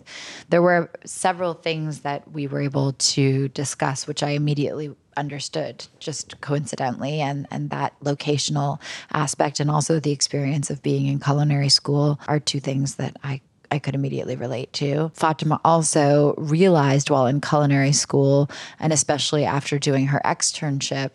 There 0.48 0.62
were 0.62 0.90
several 1.04 1.54
things 1.54 2.00
that 2.00 2.30
we 2.30 2.46
were 2.46 2.60
able 2.60 2.92
to 2.92 3.48
discuss, 3.48 4.06
which 4.06 4.22
I 4.22 4.30
immediately 4.30 4.94
understood 5.16 5.86
just 5.98 6.40
coincidentally 6.40 7.20
and 7.20 7.46
and 7.50 7.70
that 7.70 7.98
locational 8.00 8.80
aspect 9.12 9.60
and 9.60 9.70
also 9.70 10.00
the 10.00 10.12
experience 10.12 10.70
of 10.70 10.82
being 10.82 11.06
in 11.06 11.20
culinary 11.20 11.68
school 11.68 12.18
are 12.28 12.40
two 12.40 12.60
things 12.60 12.96
that 12.96 13.16
I 13.22 13.40
I 13.70 13.78
could 13.78 13.94
immediately 13.94 14.36
relate 14.36 14.70
to. 14.74 15.10
Fatima 15.14 15.58
also 15.64 16.34
realized 16.36 17.08
while 17.08 17.26
in 17.26 17.40
culinary 17.40 17.92
school 17.92 18.50
and 18.78 18.92
especially 18.92 19.46
after 19.46 19.78
doing 19.78 20.08
her 20.08 20.20
externship 20.26 21.12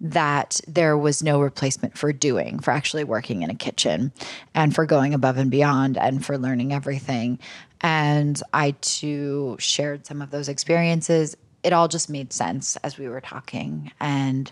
that 0.00 0.60
there 0.66 0.96
was 0.96 1.22
no 1.22 1.40
replacement 1.40 1.98
for 1.98 2.12
doing, 2.12 2.60
for 2.60 2.70
actually 2.70 3.04
working 3.04 3.42
in 3.42 3.50
a 3.50 3.54
kitchen 3.54 4.12
and 4.54 4.74
for 4.74 4.86
going 4.86 5.12
above 5.12 5.36
and 5.36 5.50
beyond 5.50 5.98
and 5.98 6.24
for 6.24 6.38
learning 6.38 6.72
everything. 6.72 7.38
And 7.80 8.40
I 8.52 8.72
too 8.80 9.56
shared 9.58 10.06
some 10.06 10.22
of 10.22 10.30
those 10.30 10.48
experiences 10.48 11.36
it 11.68 11.72
all 11.74 11.86
just 11.86 12.08
made 12.08 12.32
sense 12.32 12.76
as 12.76 12.98
we 12.98 13.08
were 13.08 13.20
talking. 13.20 13.92
And 14.00 14.50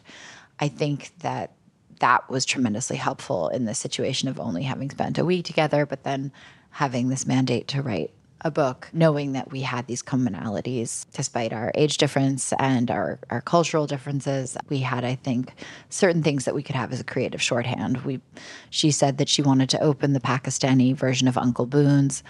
I 0.61 0.69
think 0.69 1.13
that 1.21 1.53
that 2.01 2.29
was 2.29 2.45
tremendously 2.45 2.97
helpful 2.97 3.49
in 3.49 3.65
the 3.65 3.75
situation 3.75 4.29
of 4.29 4.39
only 4.39 4.63
having 4.63 4.91
spent 4.91 5.19
a 5.19 5.25
week 5.25 5.47
together, 5.47 5.87
but 5.87 6.05
then 6.05 6.31
having 6.71 7.09
this 7.09 7.27
mandate 7.27 7.69
to 7.69 7.81
write 7.81 8.11
a 8.43 8.51
book, 8.51 8.91
knowing 8.93 9.33
that 9.33 9.51
we 9.51 9.63
had 9.63 9.87
these 9.87 10.03
commonalities 10.03 11.07
despite 11.15 11.55
our 11.55 11.73
age 11.75 11.97
difference 11.97 12.53
and 12.59 12.91
our, 12.91 13.19
our 13.31 13.41
cultural 13.41 13.87
differences. 13.87 14.59
We 14.69 14.81
had, 14.81 15.07
I 15.07 15.15
think, 15.15 15.55
certain 15.89 16.23
things 16.23 16.45
that 16.45 16.55
we 16.55 16.63
could 16.63 16.77
have 16.77 16.93
as 16.93 17.01
a 17.01 17.05
creative 17.05 17.41
shorthand. 17.41 18.05
We 18.05 18.21
she 18.69 18.91
said 18.91 19.17
that 19.17 19.31
she 19.31 19.41
wanted 19.41 19.71
to 19.71 19.83
open 19.83 20.13
the 20.13 20.21
Pakistani 20.21 20.95
version 20.95 21.29
of 21.29 21.39
Uncle 21.39 21.65
Boons. 21.65 22.23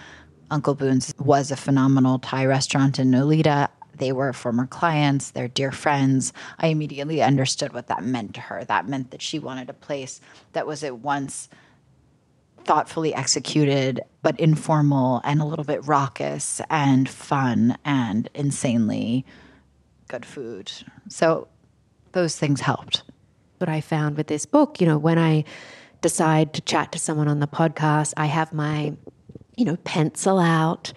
Uncle 0.49 0.75
Boons 0.75 1.13
was 1.19 1.51
a 1.51 1.57
phenomenal 1.57 2.19
Thai 2.19 2.45
restaurant 2.45 2.99
in 2.99 3.11
Nolita. 3.11 3.67
They 3.97 4.11
were 4.11 4.33
former 4.33 4.67
clients, 4.67 5.31
they're 5.31 5.47
dear 5.47 5.71
friends. 5.71 6.33
I 6.59 6.67
immediately 6.67 7.21
understood 7.21 7.73
what 7.73 7.87
that 7.87 8.03
meant 8.03 8.35
to 8.35 8.41
her. 8.41 8.63
That 8.63 8.87
meant 8.87 9.11
that 9.11 9.21
she 9.21 9.39
wanted 9.39 9.69
a 9.69 9.73
place 9.73 10.21
that 10.53 10.67
was 10.67 10.83
at 10.83 10.99
once 10.99 11.49
thoughtfully 12.65 13.15
executed, 13.15 14.01
but 14.21 14.39
informal 14.39 15.21
and 15.23 15.41
a 15.41 15.45
little 15.45 15.63
bit 15.63 15.87
raucous 15.87 16.61
and 16.69 17.07
fun 17.07 17.77
and 17.85 18.29
insanely 18.33 19.25
good 20.07 20.25
food. 20.25 20.71
So 21.09 21.47
those 22.11 22.37
things 22.37 22.61
helped. 22.61 23.03
What 23.57 23.69
I 23.69 23.81
found 23.81 24.17
with 24.17 24.27
this 24.27 24.45
book, 24.45 24.79
you 24.79 24.87
know, 24.87 24.97
when 24.97 25.17
I 25.17 25.43
decide 26.01 26.53
to 26.53 26.61
chat 26.61 26.91
to 26.91 26.99
someone 26.99 27.27
on 27.27 27.39
the 27.39 27.47
podcast, 27.47 28.13
I 28.17 28.27
have 28.27 28.53
my, 28.53 28.93
you 29.55 29.65
know, 29.65 29.77
pencil 29.77 30.39
out, 30.39 30.93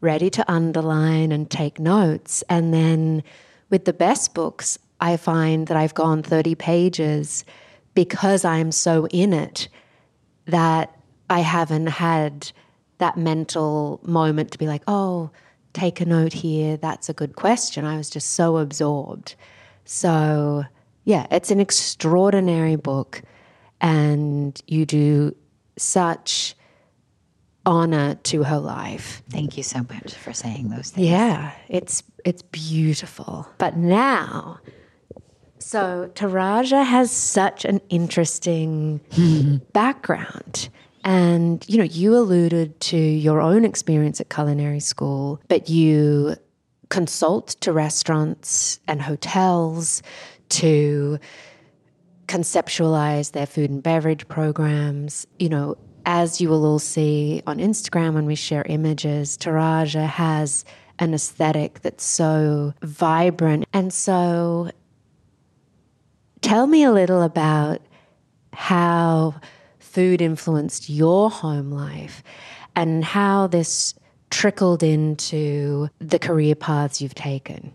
ready 0.00 0.30
to 0.30 0.50
underline 0.50 1.32
and 1.32 1.50
take 1.50 1.78
notes. 1.78 2.42
And 2.48 2.72
then 2.72 3.22
with 3.68 3.84
the 3.84 3.92
best 3.92 4.34
books, 4.34 4.78
I 5.00 5.16
find 5.16 5.66
that 5.66 5.76
I've 5.76 5.94
gone 5.94 6.22
30 6.22 6.54
pages 6.54 7.44
because 7.94 8.44
I'm 8.44 8.72
so 8.72 9.06
in 9.08 9.32
it 9.32 9.68
that 10.46 10.96
I 11.28 11.40
haven't 11.40 11.88
had 11.88 12.50
that 12.98 13.16
mental 13.16 14.00
moment 14.02 14.50
to 14.52 14.58
be 14.58 14.66
like, 14.66 14.82
oh, 14.86 15.30
take 15.72 16.00
a 16.00 16.04
note 16.04 16.32
here. 16.32 16.76
That's 16.76 17.08
a 17.08 17.14
good 17.14 17.36
question. 17.36 17.84
I 17.84 17.96
was 17.96 18.10
just 18.10 18.32
so 18.32 18.58
absorbed. 18.58 19.34
So, 19.84 20.64
yeah, 21.04 21.26
it's 21.30 21.50
an 21.50 21.60
extraordinary 21.60 22.76
book, 22.76 23.22
and 23.80 24.60
you 24.66 24.84
do 24.86 25.34
such 25.76 26.54
honor 27.66 28.14
to 28.14 28.42
her 28.44 28.58
life. 28.58 29.22
Thank 29.30 29.56
you 29.56 29.62
so 29.62 29.80
much 29.90 30.14
for 30.14 30.32
saying 30.32 30.70
those 30.70 30.90
things. 30.90 31.08
Yeah, 31.08 31.52
it's 31.68 32.02
it's 32.24 32.42
beautiful. 32.42 33.48
But 33.58 33.76
now, 33.76 34.60
so 35.58 36.10
Tarajia 36.14 36.84
has 36.84 37.10
such 37.10 37.64
an 37.64 37.80
interesting 37.88 39.00
background. 39.72 40.68
And 41.04 41.64
you 41.68 41.78
know, 41.78 41.84
you 41.84 42.16
alluded 42.16 42.78
to 42.80 42.96
your 42.96 43.40
own 43.40 43.64
experience 43.64 44.20
at 44.20 44.28
culinary 44.28 44.80
school, 44.80 45.40
but 45.48 45.68
you 45.68 46.36
consult 46.88 47.48
to 47.60 47.72
restaurants 47.72 48.80
and 48.88 49.00
hotels 49.00 50.02
to 50.50 51.18
conceptualize 52.26 53.32
their 53.32 53.46
food 53.46 53.70
and 53.70 53.82
beverage 53.82 54.28
programs. 54.28 55.26
You 55.38 55.48
know, 55.48 55.76
as 56.06 56.40
you 56.40 56.48
will 56.48 56.64
all 56.64 56.78
see 56.78 57.42
on 57.46 57.58
Instagram 57.58 58.14
when 58.14 58.26
we 58.26 58.34
share 58.34 58.64
images, 58.68 59.36
Tarajia 59.36 60.06
has 60.06 60.64
an 60.98 61.14
aesthetic 61.14 61.80
that's 61.80 62.04
so 62.04 62.74
vibrant. 62.82 63.66
And 63.72 63.92
so 63.92 64.70
tell 66.40 66.66
me 66.66 66.84
a 66.84 66.92
little 66.92 67.22
about 67.22 67.80
how 68.52 69.40
food 69.78 70.20
influenced 70.20 70.88
your 70.88 71.30
home 71.30 71.70
life 71.70 72.22
and 72.76 73.04
how 73.04 73.46
this 73.46 73.94
trickled 74.30 74.82
into 74.82 75.88
the 75.98 76.18
career 76.18 76.54
paths 76.54 77.00
you've 77.00 77.14
taken. 77.14 77.72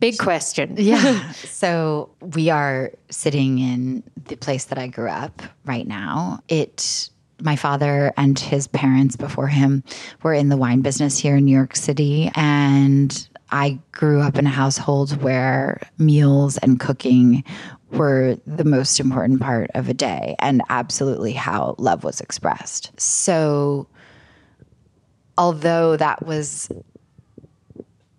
Big 0.00 0.18
question. 0.18 0.76
Yeah. 0.78 1.32
so 1.32 2.10
we 2.20 2.50
are 2.50 2.90
sitting 3.10 3.58
in 3.58 4.02
the 4.26 4.36
place 4.36 4.64
that 4.66 4.78
I 4.78 4.86
grew 4.86 5.10
up 5.10 5.42
right 5.64 5.86
now. 5.86 6.40
It 6.48 7.10
my 7.42 7.56
father 7.56 8.12
and 8.18 8.38
his 8.38 8.66
parents 8.66 9.16
before 9.16 9.46
him 9.46 9.82
were 10.22 10.34
in 10.34 10.50
the 10.50 10.58
wine 10.58 10.82
business 10.82 11.18
here 11.18 11.36
in 11.36 11.44
New 11.46 11.54
York 11.54 11.74
City 11.74 12.30
and 12.34 13.28
I 13.50 13.78
grew 13.92 14.20
up 14.20 14.36
in 14.36 14.46
a 14.46 14.50
household 14.50 15.22
where 15.22 15.80
meals 15.98 16.58
and 16.58 16.78
cooking 16.78 17.42
were 17.90 18.36
the 18.46 18.64
most 18.64 19.00
important 19.00 19.40
part 19.40 19.70
of 19.74 19.88
a 19.88 19.94
day 19.94 20.36
and 20.38 20.62
absolutely 20.68 21.32
how 21.32 21.74
love 21.78 22.04
was 22.04 22.20
expressed. 22.20 22.92
So 23.00 23.88
although 25.36 25.96
that 25.96 26.24
was 26.26 26.70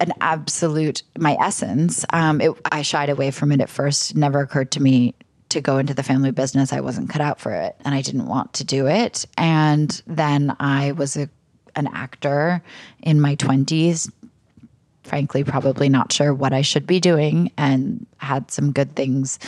an 0.02 0.12
absolute 0.20 1.04
my 1.18 1.38
essence. 1.40 2.06
Um, 2.12 2.42
it, 2.42 2.52
I 2.72 2.82
shied 2.82 3.10
away 3.10 3.32
from 3.32 3.52
it 3.52 3.62
at 3.62 3.70
first. 3.70 4.16
Never 4.16 4.42
occurred 4.42 4.72
to 4.72 4.82
me 4.82 5.16
to 5.50 5.62
go 5.62 5.78
into 5.78 5.94
the 5.94 6.04
family 6.04 6.32
business. 6.32 6.74
I 6.74 6.82
wasn't 6.82 7.10
cut 7.10 7.22
out 7.22 7.40
for 7.40 7.54
it, 7.54 7.76
and 7.86 7.96
I 7.96 8.02
didn't 8.02 8.26
want 8.26 8.54
to 8.54 8.64
do 8.66 8.88
it. 8.88 9.26
And 9.38 10.02
then 10.08 10.56
I 10.60 10.92
was 10.94 11.16
a, 11.16 11.30
an 11.76 11.88
actor 11.88 12.62
in 13.04 13.22
my 13.22 13.36
twenties. 13.36 14.12
Frankly, 15.04 15.44
probably 15.44 15.90
not 15.90 16.12
sure 16.12 16.34
what 16.34 16.54
I 16.54 16.62
should 16.62 16.88
be 16.88 17.00
doing, 17.00 17.52
and 17.58 18.06
had 18.18 18.52
some 18.52 18.72
good 18.72 18.96
things 18.96 19.40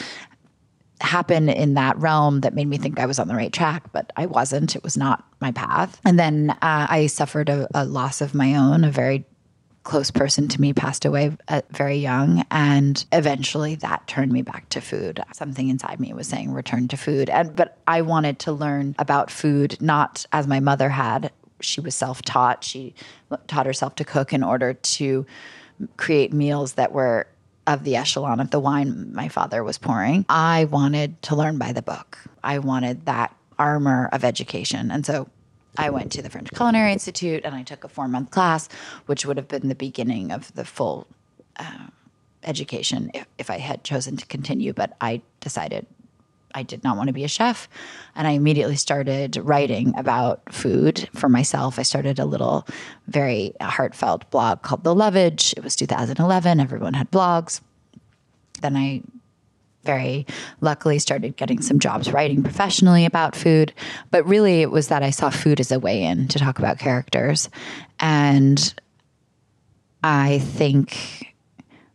happen 1.01 1.49
in 1.49 1.73
that 1.73 1.97
realm 1.97 2.41
that 2.41 2.53
made 2.53 2.67
me 2.67 2.77
think 2.77 2.99
I 2.99 3.05
was 3.05 3.19
on 3.19 3.27
the 3.27 3.35
right 3.35 3.51
track, 3.51 3.91
but 3.91 4.11
I 4.15 4.25
wasn't. 4.25 4.75
It 4.75 4.83
was 4.83 4.95
not 4.95 5.25
my 5.41 5.51
path. 5.51 5.99
And 6.05 6.17
then 6.17 6.51
uh, 6.61 6.87
I 6.89 7.07
suffered 7.07 7.49
a, 7.49 7.67
a 7.73 7.83
loss 7.85 8.21
of 8.21 8.33
my 8.33 8.55
own, 8.55 8.83
a 8.85 8.91
very 8.91 9.25
close 9.83 10.11
person 10.11 10.47
to 10.47 10.61
me 10.61 10.73
passed 10.73 11.05
away 11.05 11.35
at 11.47 11.69
very 11.69 11.97
young 11.97 12.45
and 12.49 13.05
eventually 13.11 13.75
that 13.75 14.07
turned 14.07 14.31
me 14.31 14.41
back 14.41 14.67
to 14.69 14.81
food. 14.81 15.21
Something 15.33 15.69
inside 15.69 15.99
me 15.99 16.13
was 16.13 16.27
saying 16.27 16.51
return 16.51 16.87
to 16.89 16.97
food. 16.97 17.29
And 17.29 17.55
but 17.55 17.77
i 17.87 18.01
wanted 18.01 18.39
to 18.39 18.51
learn 18.51 18.95
about 18.97 19.29
food 19.29 19.77
not 19.81 20.25
as 20.31 20.47
my 20.47 20.59
mother 20.59 20.89
had. 20.89 21.31
She 21.59 21.81
was 21.81 21.95
self-taught. 21.95 22.63
She 22.63 22.93
taught 23.47 23.65
herself 23.65 23.95
to 23.95 24.05
cook 24.05 24.33
in 24.33 24.43
order 24.43 24.73
to 24.73 25.25
create 25.97 26.33
meals 26.33 26.73
that 26.73 26.91
were 26.91 27.27
of 27.67 27.83
the 27.83 27.95
echelon 27.95 28.39
of 28.39 28.51
the 28.51 28.59
wine 28.59 29.13
my 29.13 29.27
father 29.27 29.63
was 29.63 29.77
pouring. 29.77 30.25
I 30.29 30.65
wanted 30.65 31.21
to 31.23 31.35
learn 31.35 31.57
by 31.57 31.71
the 31.71 31.81
book. 31.81 32.17
I 32.43 32.59
wanted 32.59 33.05
that 33.05 33.35
armor 33.57 34.09
of 34.11 34.23
education. 34.23 34.91
And 34.91 35.05
so 35.05 35.29
I 35.77 35.89
went 35.89 36.11
to 36.13 36.21
the 36.21 36.29
French 36.29 36.51
Culinary 36.51 36.93
Institute 36.93 37.43
and 37.45 37.55
I 37.55 37.63
took 37.63 37.83
a 37.83 37.87
four 37.87 38.07
month 38.07 38.31
class, 38.31 38.69
which 39.05 39.25
would 39.25 39.37
have 39.37 39.47
been 39.47 39.69
the 39.69 39.75
beginning 39.75 40.31
of 40.31 40.53
the 40.53 40.65
full 40.65 41.07
uh, 41.57 41.87
education 42.43 43.11
if, 43.13 43.25
if 43.37 43.49
I 43.49 43.57
had 43.57 43.83
chosen 43.83 44.17
to 44.17 44.25
continue. 44.25 44.73
But 44.73 44.95
I 45.01 45.21
decided 45.39 45.85
I 46.55 46.63
did 46.63 46.83
not 46.83 46.97
want 46.97 47.07
to 47.07 47.13
be 47.13 47.23
a 47.23 47.27
chef. 47.27 47.67
And 48.15 48.27
I 48.27 48.31
immediately 48.31 48.75
started 48.75 49.37
writing 49.37 49.93
about 49.97 50.53
food 50.53 51.09
for 51.13 51.29
myself. 51.29 51.79
I 51.79 51.83
started 51.83 52.19
a 52.19 52.25
little, 52.25 52.67
very 53.07 53.53
heartfelt 53.59 54.29
blog 54.29 54.61
called 54.61 54.83
The 54.83 54.93
Lovage. 54.93 55.53
It 55.57 55.63
was 55.63 55.75
2011, 55.75 56.59
everyone 56.59 56.93
had 56.93 57.11
blogs. 57.11 57.61
Then 58.61 58.77
I 58.77 59.01
very 59.83 60.25
luckily 60.61 60.99
started 60.99 61.35
getting 61.35 61.61
some 61.61 61.79
jobs 61.79 62.11
writing 62.11 62.43
professionally 62.43 63.05
about 63.05 63.35
food. 63.35 63.73
But 64.11 64.25
really, 64.27 64.61
it 64.61 64.71
was 64.71 64.87
that 64.87 65.03
I 65.03 65.09
saw 65.09 65.29
food 65.29 65.59
as 65.59 65.71
a 65.71 65.79
way 65.79 66.03
in 66.03 66.27
to 66.29 66.39
talk 66.39 66.59
about 66.59 66.79
characters. 66.79 67.49
And 67.99 68.73
I 70.03 70.39
think 70.39 71.33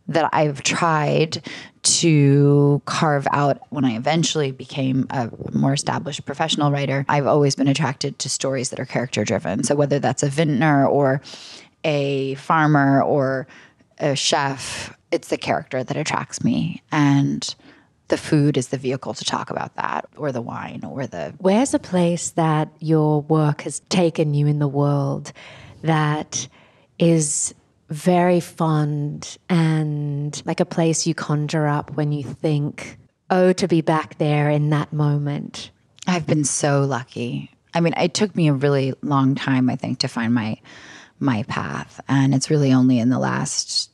that 0.08 0.30
I've 0.32 0.62
tried 0.62 1.42
to 1.82 2.82
carve 2.86 3.26
out 3.32 3.60
when 3.70 3.84
I 3.84 3.96
eventually 3.96 4.50
became 4.50 5.06
a 5.10 5.30
more 5.52 5.74
established 5.74 6.24
professional 6.24 6.70
writer. 6.70 7.04
I've 7.08 7.26
always 7.26 7.54
been 7.54 7.68
attracted 7.68 8.18
to 8.20 8.28
stories 8.28 8.70
that 8.70 8.80
are 8.80 8.86
character 8.86 9.24
driven. 9.24 9.62
So 9.64 9.74
whether 9.74 9.98
that's 9.98 10.22
a 10.22 10.28
vintner 10.28 10.86
or 10.86 11.22
a 11.84 12.34
farmer 12.34 13.02
or 13.02 13.46
a 13.98 14.16
chef, 14.16 14.96
it's 15.12 15.28
the 15.28 15.38
character 15.38 15.84
that 15.84 15.96
attracts 15.96 16.42
me. 16.42 16.82
And 16.90 17.54
the 18.08 18.16
food 18.16 18.56
is 18.56 18.68
the 18.68 18.76
vehicle 18.76 19.14
to 19.14 19.24
talk 19.24 19.50
about 19.50 19.74
that, 19.76 20.06
or 20.16 20.32
the 20.32 20.42
wine, 20.42 20.82
or 20.84 21.06
the. 21.06 21.34
Where's 21.38 21.74
a 21.74 21.78
place 21.78 22.30
that 22.30 22.68
your 22.80 23.22
work 23.22 23.62
has 23.62 23.80
taken 23.88 24.34
you 24.34 24.46
in 24.46 24.58
the 24.58 24.68
world 24.68 25.32
that 25.82 26.48
is 26.98 27.54
very 27.90 28.40
fond 28.40 29.38
and 29.48 30.42
like 30.44 30.60
a 30.60 30.66
place 30.66 31.06
you 31.06 31.14
conjure 31.14 31.66
up 31.66 31.92
when 31.96 32.12
you 32.12 32.24
think, 32.24 32.98
oh, 33.30 33.52
to 33.54 33.68
be 33.68 33.80
back 33.80 34.18
there 34.18 34.50
in 34.50 34.70
that 34.70 34.92
moment? 34.92 35.70
I've 36.06 36.26
been 36.26 36.44
so 36.44 36.82
lucky. 36.82 37.50
I 37.74 37.80
mean, 37.80 37.94
it 37.94 38.14
took 38.14 38.34
me 38.34 38.48
a 38.48 38.54
really 38.54 38.94
long 39.02 39.34
time, 39.34 39.68
I 39.70 39.76
think, 39.76 40.00
to 40.00 40.08
find 40.08 40.34
my 40.34 40.56
my 41.20 41.42
path, 41.44 42.00
and 42.08 42.32
it's 42.32 42.48
really 42.48 42.72
only 42.72 43.00
in 43.00 43.08
the 43.08 43.18
last 43.18 43.90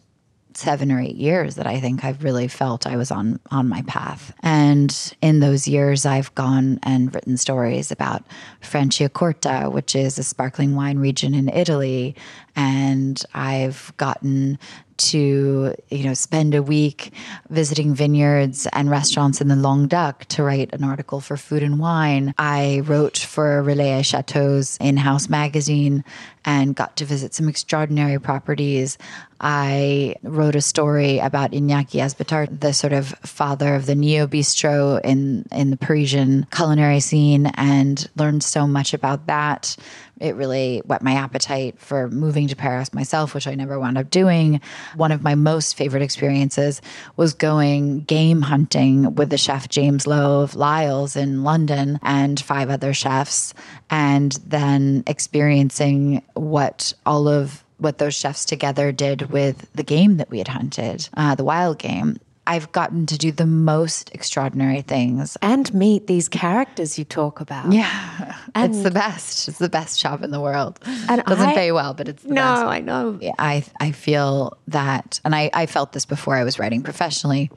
seven 0.56 0.90
or 0.92 1.00
eight 1.00 1.16
years 1.16 1.56
that 1.56 1.66
I 1.66 1.80
think 1.80 2.04
I've 2.04 2.22
really 2.22 2.48
felt 2.48 2.86
I 2.86 2.96
was 2.96 3.10
on 3.10 3.40
on 3.50 3.68
my 3.68 3.82
path. 3.82 4.32
And 4.42 5.14
in 5.20 5.40
those 5.40 5.66
years, 5.68 6.06
I've 6.06 6.34
gone 6.34 6.78
and 6.82 7.14
written 7.14 7.36
stories 7.36 7.90
about 7.90 8.24
Franciacorta, 8.62 9.70
which 9.70 9.94
is 9.94 10.18
a 10.18 10.22
sparkling 10.22 10.74
wine 10.76 10.98
region 10.98 11.34
in 11.34 11.48
Italy, 11.48 12.14
and 12.56 13.22
I've 13.34 13.92
gotten 13.96 14.58
to 14.96 15.74
you 15.90 16.04
know 16.04 16.14
spend 16.14 16.54
a 16.54 16.62
week 16.62 17.12
visiting 17.50 17.94
vineyards 17.94 18.66
and 18.72 18.90
restaurants 18.90 19.40
in 19.40 19.48
the 19.48 19.56
Languedoc 19.56 20.24
to 20.26 20.42
write 20.42 20.72
an 20.72 20.84
article 20.84 21.20
for 21.20 21.36
Food 21.36 21.62
and 21.62 21.78
Wine. 21.78 22.34
I 22.38 22.82
wrote 22.84 23.18
for 23.18 23.62
Relais 23.62 24.04
Chateau's 24.04 24.76
in-house 24.80 25.28
magazine 25.28 26.04
and 26.44 26.76
got 26.76 26.96
to 26.96 27.04
visit 27.04 27.34
some 27.34 27.48
extraordinary 27.48 28.18
properties. 28.20 28.98
I 29.40 30.16
wrote 30.22 30.54
a 30.54 30.60
story 30.60 31.18
about 31.18 31.52
Iñaki 31.52 32.00
Aizpitarte, 32.00 32.60
the 32.60 32.72
sort 32.72 32.92
of 32.92 33.08
father 33.24 33.74
of 33.74 33.86
the 33.86 33.94
neo 33.94 34.26
bistro 34.26 35.00
in 35.04 35.46
in 35.52 35.70
the 35.70 35.76
Parisian 35.76 36.46
culinary 36.50 37.00
scene, 37.00 37.46
and 37.54 38.08
learned 38.16 38.42
so 38.42 38.66
much 38.66 38.94
about 38.94 39.26
that 39.26 39.76
It 40.20 40.36
really 40.36 40.82
whet 40.84 41.02
my 41.02 41.14
appetite 41.14 41.78
for 41.78 42.08
moving 42.08 42.48
to 42.48 42.56
Paris 42.56 42.94
myself, 42.94 43.34
which 43.34 43.46
I 43.46 43.54
never 43.54 43.78
wound 43.78 43.98
up 43.98 44.10
doing. 44.10 44.60
One 44.94 45.12
of 45.12 45.22
my 45.22 45.34
most 45.34 45.76
favorite 45.76 46.02
experiences 46.02 46.80
was 47.16 47.34
going 47.34 48.00
game 48.00 48.42
hunting 48.42 49.14
with 49.14 49.30
the 49.30 49.38
chef 49.38 49.68
James 49.68 50.06
Lowe 50.06 50.42
of 50.42 50.54
Lyle's 50.54 51.16
in 51.16 51.42
London 51.42 51.98
and 52.02 52.40
five 52.40 52.70
other 52.70 52.94
chefs, 52.94 53.54
and 53.90 54.32
then 54.46 55.02
experiencing 55.06 56.22
what 56.34 56.92
all 57.04 57.28
of 57.28 57.64
what 57.78 57.98
those 57.98 58.14
chefs 58.14 58.44
together 58.44 58.92
did 58.92 59.30
with 59.30 59.68
the 59.74 59.82
game 59.82 60.16
that 60.16 60.30
we 60.30 60.38
had 60.38 60.48
hunted, 60.48 61.08
uh, 61.16 61.34
the 61.34 61.44
wild 61.44 61.78
game. 61.78 62.16
I've 62.46 62.70
gotten 62.72 63.06
to 63.06 63.16
do 63.16 63.32
the 63.32 63.46
most 63.46 64.10
extraordinary 64.14 64.82
things. 64.82 65.36
And 65.40 65.72
meet 65.72 66.06
these 66.06 66.28
characters 66.28 66.98
you 66.98 67.04
talk 67.04 67.40
about. 67.40 67.72
Yeah, 67.72 68.36
it's 68.54 68.82
the 68.82 68.90
best. 68.90 69.48
It's 69.48 69.58
the 69.58 69.70
best 69.70 69.98
job 70.00 70.22
in 70.22 70.30
the 70.30 70.40
world. 70.40 70.78
And 71.08 71.22
Doesn't 71.24 71.48
I- 71.48 71.54
pay 71.54 71.72
well, 71.72 71.94
but 71.94 72.08
it's 72.08 72.22
the 72.22 72.34
No, 72.34 72.42
best. 72.42 72.62
I 72.66 72.80
know. 72.80 73.18
I 73.38 73.64
I 73.80 73.92
feel 73.92 74.58
that, 74.68 75.20
and 75.24 75.34
I, 75.34 75.50
I 75.54 75.66
felt 75.66 75.92
this 75.92 76.04
before 76.04 76.36
I 76.36 76.44
was 76.44 76.58
writing 76.58 76.82
professionally. 76.82 77.50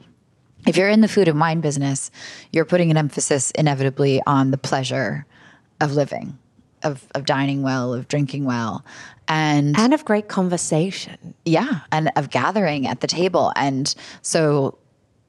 If 0.66 0.76
you're 0.76 0.88
in 0.88 1.02
the 1.02 1.08
food 1.08 1.28
and 1.28 1.38
wine 1.38 1.60
business, 1.60 2.10
you're 2.52 2.64
putting 2.64 2.90
an 2.90 2.96
emphasis 2.96 3.50
inevitably 3.52 4.20
on 4.26 4.50
the 4.50 4.58
pleasure 4.58 5.24
of 5.80 5.92
living, 5.92 6.36
of 6.82 7.06
of 7.14 7.24
dining 7.24 7.62
well, 7.62 7.94
of 7.94 8.08
drinking 8.08 8.44
well, 8.44 8.84
and 9.26 9.78
And 9.78 9.92
of 9.94 10.04
great 10.04 10.28
conversation. 10.28 11.34
yeah, 11.44 11.80
and 11.92 12.10
of 12.16 12.30
gathering 12.30 12.86
at 12.86 13.00
the 13.00 13.06
table. 13.06 13.52
And 13.56 13.94
so 14.22 14.78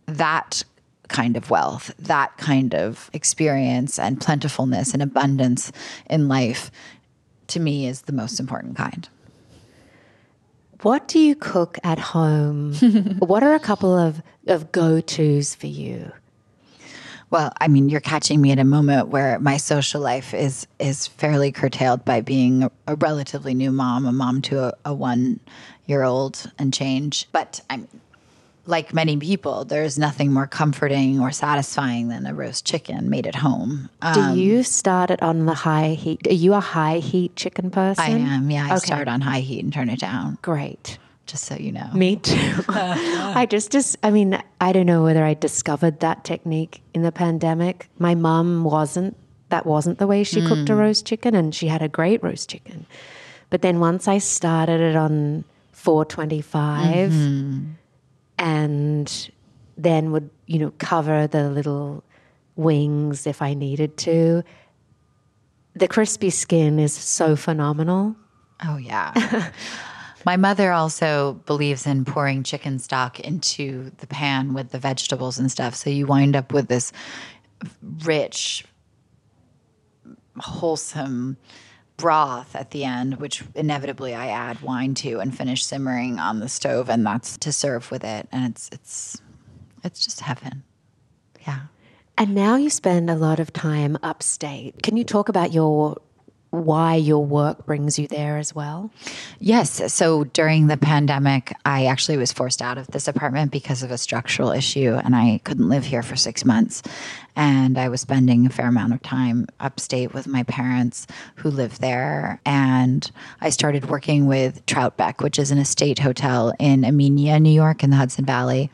that 0.05 0.63
kind 1.09 1.35
of 1.35 1.49
wealth, 1.49 1.91
that 1.99 2.37
kind 2.37 2.73
of 2.75 3.09
experience 3.13 3.99
and 3.99 4.21
plentifulness 4.21 4.93
and 4.93 5.01
abundance 5.01 5.71
in 6.09 6.27
life 6.27 6.71
to 7.47 7.59
me 7.59 7.87
is 7.87 8.03
the 8.03 8.13
most 8.13 8.39
important 8.39 8.77
kind. 8.77 9.09
What 10.81 11.07
do 11.07 11.19
you 11.19 11.35
cook 11.35 11.77
at 11.83 11.99
home? 11.99 12.73
what 13.19 13.43
are 13.43 13.53
a 13.53 13.59
couple 13.59 13.97
of, 13.97 14.21
of 14.47 14.71
go 14.71 15.01
tos 15.01 15.55
for 15.55 15.67
you? 15.67 16.11
Well, 17.31 17.53
I 17.61 17.67
mean, 17.67 17.89
you're 17.89 17.99
catching 18.01 18.41
me 18.41 18.51
at 18.51 18.59
a 18.59 18.63
moment 18.63 19.09
where 19.09 19.37
my 19.39 19.57
social 19.57 20.01
life 20.01 20.33
is 20.33 20.65
is 20.79 21.07
fairly 21.07 21.51
curtailed 21.51 22.03
by 22.03 22.21
being 22.21 22.63
a, 22.63 22.71
a 22.87 22.95
relatively 22.95 23.53
new 23.53 23.71
mom, 23.71 24.05
a 24.05 24.11
mom 24.11 24.41
to 24.43 24.63
a, 24.63 24.73
a 24.85 24.93
one 24.93 25.39
year 25.85 26.03
old 26.03 26.51
and 26.57 26.73
change. 26.73 27.27
But 27.31 27.61
I'm 27.69 27.87
like 28.65 28.93
many 28.93 29.17
people, 29.17 29.65
there's 29.65 29.97
nothing 29.97 30.31
more 30.31 30.45
comforting 30.45 31.19
or 31.19 31.31
satisfying 31.31 32.09
than 32.09 32.27
a 32.27 32.33
roast 32.35 32.65
chicken 32.65 33.09
made 33.09 33.25
at 33.25 33.35
home. 33.35 33.89
Um, 34.03 34.35
Do 34.35 34.41
you 34.41 34.61
start 34.63 35.09
it 35.09 35.23
on 35.23 35.47
the 35.47 35.55
high 35.55 35.89
heat? 35.95 36.27
Are 36.27 36.33
you 36.33 36.53
a 36.53 36.59
high 36.59 36.97
heat 36.99 37.35
chicken 37.35 37.71
person? 37.71 38.03
I 38.03 38.09
am, 38.09 38.51
yeah. 38.51 38.65
I 38.65 38.75
Okay. 38.77 38.85
start 38.85 39.07
on 39.07 39.21
high 39.21 39.39
heat 39.39 39.63
and 39.63 39.73
turn 39.73 39.89
it 39.89 39.99
down, 39.99 40.37
Great. 40.43 40.99
Just 41.29 41.45
so 41.45 41.55
you 41.55 41.71
know. 41.71 41.89
Me 41.93 42.15
too. 42.15 42.63
I 42.69 43.45
just, 43.49 43.71
just, 43.71 43.97
I 44.03 44.11
mean, 44.11 44.41
I 44.59 44.71
don't 44.71 44.85
know 44.85 45.03
whether 45.03 45.23
I 45.23 45.33
discovered 45.33 45.99
that 45.99 46.23
technique 46.23 46.81
in 46.93 47.03
the 47.03 47.11
pandemic. 47.11 47.87
My 47.99 48.15
mum 48.15 48.63
wasn't, 48.63 49.15
that 49.49 49.65
wasn't 49.65 49.99
the 49.99 50.07
way 50.07 50.23
she 50.23 50.41
cooked 50.41 50.69
a 50.69 50.73
hmm. 50.73 50.79
roast 50.79 51.05
chicken, 51.05 51.35
and 51.35 51.53
she 51.53 51.67
had 51.67 51.81
a 51.81 51.87
great 51.87 52.23
roast 52.23 52.49
chicken. 52.49 52.85
But 53.49 53.61
then 53.61 53.79
once 53.79 54.07
I 54.07 54.17
started 54.17 54.81
it 54.81 54.95
on 54.95 55.43
425 55.71 57.11
mm-hmm. 57.11 57.71
and 58.37 59.31
then 59.77 60.11
would, 60.11 60.29
you 60.45 60.59
know, 60.59 60.71
cover 60.77 61.27
the 61.27 61.49
little 61.49 62.03
wings 62.55 63.25
if 63.25 63.41
I 63.41 63.53
needed 63.53 63.97
to, 63.97 64.43
the 65.73 65.87
crispy 65.87 66.29
skin 66.29 66.79
is 66.79 66.93
so 66.93 67.35
phenomenal. 67.35 68.15
Oh, 68.63 68.77
yeah. 68.77 69.51
My 70.25 70.37
mother 70.37 70.71
also 70.71 71.33
believes 71.45 71.85
in 71.85 72.05
pouring 72.05 72.43
chicken 72.43 72.79
stock 72.79 73.19
into 73.19 73.91
the 73.97 74.07
pan 74.07 74.53
with 74.53 74.71
the 74.71 74.79
vegetables 74.79 75.39
and 75.39 75.51
stuff. 75.51 75.75
So 75.75 75.89
you 75.89 76.05
wind 76.05 76.35
up 76.35 76.53
with 76.53 76.67
this 76.67 76.91
rich, 78.03 78.65
wholesome 80.37 81.37
broth 81.97 82.55
at 82.55 82.71
the 82.71 82.85
end, 82.85 83.19
which 83.19 83.43
inevitably 83.55 84.15
I 84.15 84.27
add 84.27 84.61
wine 84.61 84.93
to 84.95 85.19
and 85.19 85.35
finish 85.35 85.65
simmering 85.65 86.19
on 86.19 86.39
the 86.39 86.49
stove, 86.49 86.89
and 86.89 87.05
that's 87.05 87.37
to 87.39 87.51
serve 87.51 87.91
with 87.91 88.03
it. 88.03 88.27
And 88.31 88.51
it's 88.51 88.69
it's 88.71 89.21
it's 89.83 90.03
just 90.03 90.21
heaven. 90.21 90.63
Yeah. 91.45 91.59
And 92.17 92.35
now 92.35 92.57
you 92.57 92.69
spend 92.69 93.09
a 93.09 93.15
lot 93.15 93.39
of 93.39 93.53
time 93.53 93.97
upstate. 94.03 94.83
Can 94.83 94.97
you 94.97 95.05
talk 95.05 95.29
about 95.29 95.53
your 95.53 95.97
why 96.51 96.95
your 96.95 97.23
work 97.23 97.65
brings 97.65 97.99
you 97.99 98.07
there 98.07 98.37
as 98.37 98.55
well? 98.55 98.91
Yes. 99.39 99.93
So 99.93 100.23
during 100.23 100.67
the 100.67 100.77
pandemic, 100.77 101.53
I 101.65 101.85
actually 101.85 102.17
was 102.17 102.33
forced 102.33 102.61
out 102.61 102.77
of 102.77 102.87
this 102.87 103.07
apartment 103.07 103.51
because 103.51 103.83
of 103.83 103.91
a 103.91 103.97
structural 103.97 104.51
issue, 104.51 104.99
and 105.03 105.15
I 105.15 105.41
couldn't 105.43 105.69
live 105.69 105.85
here 105.85 106.01
for 106.01 106.15
six 106.15 106.43
months. 106.43 106.81
And 107.35 107.77
I 107.77 107.87
was 107.87 108.01
spending 108.01 108.45
a 108.45 108.49
fair 108.49 108.67
amount 108.67 108.93
of 108.93 109.01
time 109.01 109.47
upstate 109.59 110.13
with 110.13 110.27
my 110.27 110.43
parents 110.43 111.07
who 111.35 111.49
live 111.49 111.79
there. 111.79 112.41
And 112.45 113.09
I 113.41 113.49
started 113.49 113.89
working 113.89 114.25
with 114.25 114.65
Troutbeck, 114.65 115.21
which 115.21 115.39
is 115.39 115.51
an 115.51 115.57
estate 115.57 115.99
hotel 115.99 116.53
in 116.59 116.81
Amenia, 116.81 117.39
New 117.41 117.51
York, 117.51 117.83
in 117.83 117.91
the 117.91 117.95
Hudson 117.95 118.25
Valley. 118.25 118.71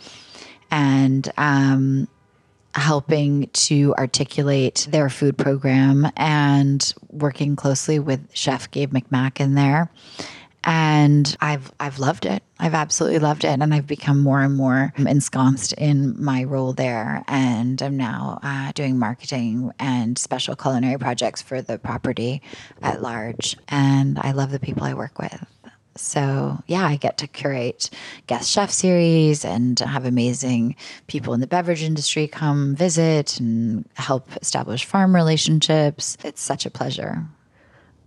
And 0.72 1.32
um, 1.38 2.08
helping 2.76 3.48
to 3.54 3.96
articulate 3.98 4.88
their 4.90 5.10
food 5.10 5.38
program 5.38 6.12
and 6.18 6.94
working 7.10 7.56
closely 7.56 8.00
with 8.00 8.28
chef 8.34 8.70
Gabe 8.72 8.94
McMackin 8.94 9.56
there. 9.56 9.90
And 10.68 11.36
I've 11.42 11.72
I've 11.80 12.00
loved 12.00 12.26
it. 12.26 12.42
I've 12.60 12.74
absolutely 12.74 13.20
loved 13.20 13.44
it, 13.44 13.62
and 13.62 13.72
I've 13.74 13.86
become 13.86 14.20
more 14.22 14.42
and 14.42 14.56
more 14.56 14.94
ensconced 14.98 15.74
in 15.74 16.22
my 16.24 16.44
role 16.44 16.74
there. 16.74 17.24
And 17.28 17.80
I'm 17.84 17.98
now 17.98 18.40
uh, 18.42 18.72
doing 18.74 18.98
marketing 18.98 19.72
and 19.78 20.18
special 20.18 20.56
culinary 20.56 20.98
projects 20.98 21.42
for 21.44 21.62
the 21.62 21.78
property 21.78 22.42
at 22.82 23.04
large. 23.04 23.56
And 23.68 24.18
I 24.18 24.32
love 24.32 24.50
the 24.50 24.60
people 24.60 24.86
I 24.86 24.96
work 24.96 25.20
with. 25.20 25.46
So, 25.98 26.62
yeah, 26.68 26.86
I 26.86 26.98
get 26.98 27.18
to 27.20 27.28
curate 27.28 27.90
guest 28.28 28.50
chef 28.50 28.70
series 28.70 29.46
and 29.46 29.80
have 29.80 30.06
amazing 30.06 30.76
people 31.08 31.34
in 31.34 31.40
the 31.40 31.48
beverage 31.48 31.84
industry 31.84 32.28
come 32.28 32.76
visit 32.76 33.40
and 33.40 33.88
help 33.94 34.30
establish 34.42 34.84
farm 34.84 35.16
relationships. 35.16 36.18
It's 36.24 36.42
such 36.42 36.66
a 36.66 36.70
pleasure. 36.70 37.24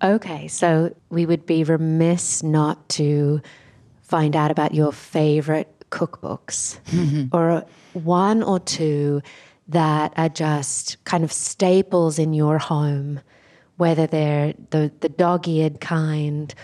Okay, 0.02 0.48
so 0.48 0.94
we 1.08 1.24
would 1.26 1.46
be 1.46 1.64
remiss 1.64 2.42
not 2.42 2.88
to 2.90 3.40
find 4.02 4.36
out 4.36 4.50
about 4.50 4.74
your 4.74 4.92
favorite 4.92 5.72
cookbooks 5.90 6.78
or 7.32 7.64
one 7.94 8.42
or 8.42 8.60
two 8.60 9.22
that 9.68 10.12
are 10.16 10.28
just 10.28 11.02
kind 11.04 11.24
of 11.24 11.32
staples 11.32 12.18
in 12.18 12.32
your 12.32 12.58
home, 12.58 13.20
whether 13.76 14.06
they're 14.06 14.54
the, 14.70 14.92
the 15.00 15.08
dog-eared 15.08 15.80
kind 15.80 16.54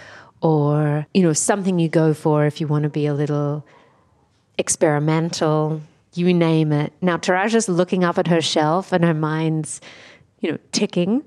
or, 0.44 1.06
you 1.14 1.22
know, 1.22 1.32
something 1.32 1.78
you 1.78 1.88
go 1.88 2.12
for 2.12 2.44
if 2.44 2.60
you 2.60 2.66
want 2.66 2.82
to 2.82 2.90
be 2.90 3.06
a 3.06 3.14
little 3.14 3.64
experimental, 4.58 5.80
you 6.12 6.34
name 6.34 6.70
it. 6.70 6.92
Now, 7.00 7.16
Tarajia's 7.16 7.66
looking 7.66 8.04
up 8.04 8.18
at 8.18 8.26
her 8.26 8.42
shelf 8.42 8.92
and 8.92 9.02
her 9.04 9.14
mind's, 9.14 9.80
you 10.40 10.52
know, 10.52 10.58
ticking. 10.70 11.24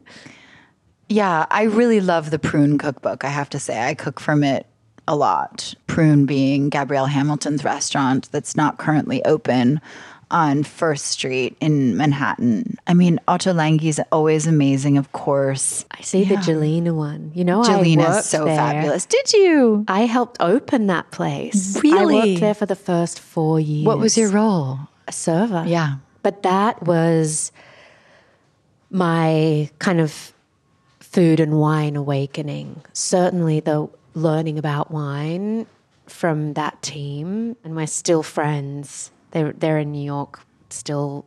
Yeah, 1.10 1.47
I 1.49 1.63
really 1.63 1.99
love 1.99 2.30
the 2.30 2.38
Prune 2.38 2.77
cookbook. 2.77 3.23
I 3.25 3.30
have 3.30 3.49
to 3.49 3.60
say, 3.60 3.82
I 3.82 3.95
cook 3.95 4.19
from 4.19 4.43
it 4.43 4.67
a 5.08 5.15
lot. 5.15 5.73
Prune 5.88 6.27
being 6.27 6.69
Gabrielle 6.69 7.08
Hamilton's 7.08 7.63
restaurant 7.63 8.32
that's 8.32 8.56
not 8.56 8.77
currently 8.77 9.25
open 9.25 9.82
on 10.30 10.63
First 10.63 11.06
Street 11.06 11.56
in 11.62 11.98
Manhattan. 11.98 12.78
I 12.86 12.94
mean, 12.94 13.20
Ottolenghi's 13.28 14.00
always 14.12 14.48
amazing, 14.48 14.98
of 14.98 15.12
course. 15.12 15.86
I 15.92 16.02
see 16.02 16.24
the 16.24 16.36
Gjelina 16.36 16.94
one. 16.94 17.32
You 17.34 17.46
know, 17.46 17.62
I 17.62 17.68
Gjelina's 17.68 18.30
so 18.30 18.46
there. 18.46 18.56
fabulous. 18.56 19.06
Did 19.06 19.34
you? 19.34 19.86
I 19.88 20.02
helped 20.02 20.38
open 20.40 20.88
that 20.88 21.12
place. 21.12 21.82
Really? 21.84 22.18
I 22.18 22.26
worked 22.26 22.40
there 22.42 22.54
for 22.54 22.66
the 22.66 22.76
first 22.76 23.20
four 23.20 23.60
years. 23.60 23.86
What 23.86 24.00
was 24.00 24.18
your 24.18 24.30
role? 24.30 24.80
a 25.08 25.12
server? 25.12 25.63
Yeah. 25.66 25.96
But 26.22 26.44
that 26.44 26.84
was 26.84 27.52
my 28.90 29.70
kind 29.80 30.00
of 30.00 30.34
food 31.00 31.40
and 31.40 31.60
wine 31.60 31.96
awakening. 31.96 32.82
Certainly 32.94 33.62
the 33.62 33.90
learning 34.13 34.60
about 34.60 34.92
wine 34.92 35.65
from 36.06 36.54
that 36.54 36.82
team 36.82 37.56
and 37.63 37.75
we're 37.75 37.88
still 37.88 38.23
friends. 38.23 39.12
They're 39.32 39.54
they're 39.54 39.80
in 39.80 39.92
New 39.92 40.04
York 40.04 40.40
still 40.69 41.25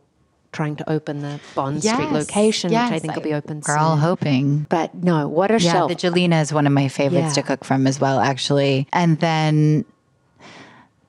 trying 0.51 0.75
to 0.75 0.89
open 0.89 1.21
the 1.21 1.39
Bond 1.55 1.81
Street 1.81 2.11
location, 2.11 2.71
which 2.71 2.77
I 2.77 2.99
think 2.99 3.15
will 3.15 3.21
be 3.23 3.33
open 3.33 3.61
soon. 3.61 3.73
We're 3.73 3.79
soon. 3.79 3.83
all 3.87 3.95
hoping. 3.97 4.65
but 4.69 4.93
no, 4.93 5.27
what 5.29 5.49
a 5.49 5.53
Yeah, 5.61 5.71
shelf. 5.71 5.89
the 5.89 5.95
Gjelina 5.95 6.41
is 6.41 6.51
one 6.51 6.67
of 6.67 6.73
my 6.73 6.89
favorites 6.89 7.37
Yeah. 7.37 7.41
to 7.41 7.43
cook 7.43 7.63
from 7.63 7.87
as 7.87 8.01
well, 8.01 8.19
actually. 8.19 8.85
And 8.91 9.17
then, 9.19 9.85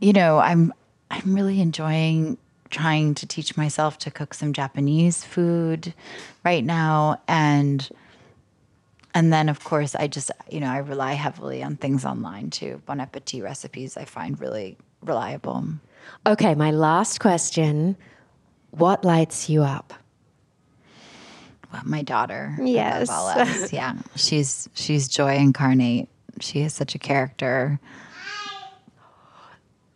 you 0.00 0.12
know, 0.12 0.38
I'm 0.38 0.72
I'm 1.10 1.34
really 1.34 1.60
enjoying 1.60 2.38
trying 2.70 3.14
to 3.16 3.26
teach 3.26 3.56
myself 3.56 3.98
to 3.98 4.10
cook 4.10 4.32
some 4.32 4.52
Japanese 4.52 5.24
food 5.24 5.92
right 6.44 6.64
now, 6.64 7.20
and 7.28 7.88
And 9.14 9.30
then, 9.30 9.50
of 9.50 9.62
course, 9.62 9.94
I 9.94 10.06
just, 10.06 10.30
you 10.50 10.58
know, 10.60 10.70
I 10.70 10.78
rely 10.78 11.12
heavily 11.14 11.62
on 11.62 11.76
things 11.76 12.04
online 12.06 12.48
too. 12.48 12.80
Bon 12.86 12.98
appetit 13.00 13.42
recipes 13.42 13.96
I 13.98 14.06
find 14.06 14.40
really 14.40 14.78
reliable. 15.02 15.64
Okay, 16.26 16.54
my 16.54 16.70
last 16.70 17.20
question 17.20 17.96
What 18.70 19.04
lights 19.04 19.48
you 19.48 19.62
up? 19.62 19.92
Well, 21.72 21.82
my 21.84 22.02
daughter. 22.02 22.56
Yes. 22.60 23.08
above 23.08 23.18
all 23.18 23.28
else. 23.30 23.72
yeah. 23.72 23.94
She's 24.14 24.68
she's 24.74 25.08
joy 25.08 25.36
incarnate. 25.36 26.08
She 26.40 26.60
is 26.60 26.74
such 26.74 26.94
a 26.94 26.98
character. 26.98 27.80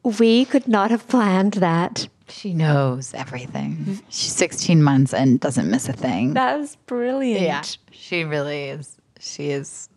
We 0.03 0.45
could 0.45 0.69
not 0.69 0.91
have 0.91 1.09
planned 1.09 1.55
that. 1.55 2.09
She 2.29 2.55
knows 2.55 3.15
everything. 3.15 4.01
She's 4.09 4.33
16 4.33 4.83
months 4.83 5.13
and 5.15 5.41
doesn't 5.41 5.71
miss 5.71 5.89
a 5.89 5.93
thing. 5.93 6.35
That's 6.35 6.77
brilliant. 6.87 7.43
Yeah, 7.43 7.63
she 7.91 8.25
really 8.25 8.65
is. 8.65 8.97
She 9.19 9.51
is 9.51 9.89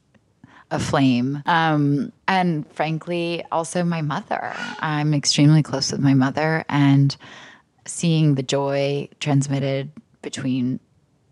a 0.72 0.80
flame. 0.80 1.42
Um, 1.46 2.12
and 2.28 2.70
frankly, 2.74 3.44
also 3.52 3.84
my 3.84 4.02
mother. 4.02 4.54
I'm 4.80 5.14
extremely 5.14 5.64
close 5.64 5.92
with 5.92 6.02
my 6.02 6.14
mother, 6.14 6.66
and 6.70 7.16
seeing 7.86 8.36
the 8.36 8.44
joy 8.44 9.10
transmitted 9.20 9.92
between 10.22 10.80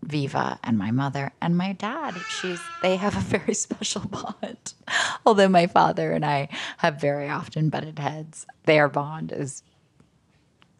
Viva 0.02 0.58
and 0.62 0.78
my 0.78 0.90
mother 0.90 1.32
and 1.40 1.56
my 1.56 1.72
dad. 1.72 2.14
She's 2.28 2.60
they 2.82 2.96
have 2.96 3.16
a 3.16 3.20
very 3.20 3.54
special 3.66 4.02
bond. 4.02 4.74
Although 5.26 5.48
my 5.48 5.66
father 5.66 6.12
and 6.12 6.24
I 6.24 6.48
have 6.78 7.00
very 7.00 7.28
often 7.28 7.68
butted 7.68 7.98
heads, 7.98 8.46
their 8.64 8.88
bond 8.88 9.32
is 9.32 9.62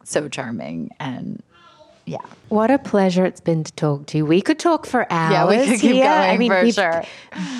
so 0.03 0.27
charming 0.27 0.91
and 0.99 1.43
yeah. 2.09 2.17
What 2.47 2.71
a 2.71 2.79
pleasure 2.79 3.23
it's 3.23 3.39
been 3.39 3.63
to 3.63 3.71
talk 3.73 4.07
to 4.07 4.17
you. 4.17 4.25
We 4.25 4.41
could 4.41 4.57
talk 4.57 4.87
for 4.87 5.05
hours. 5.11 5.31
Yeah, 5.31 5.47
we 5.47 5.67
could 5.67 5.79
keep 5.79 5.91
here. 5.91 6.05
going 6.05 6.29
I 6.29 6.37
mean, 6.37 6.51
for 6.51 6.63
we've 6.63 6.73
sure. 6.73 7.03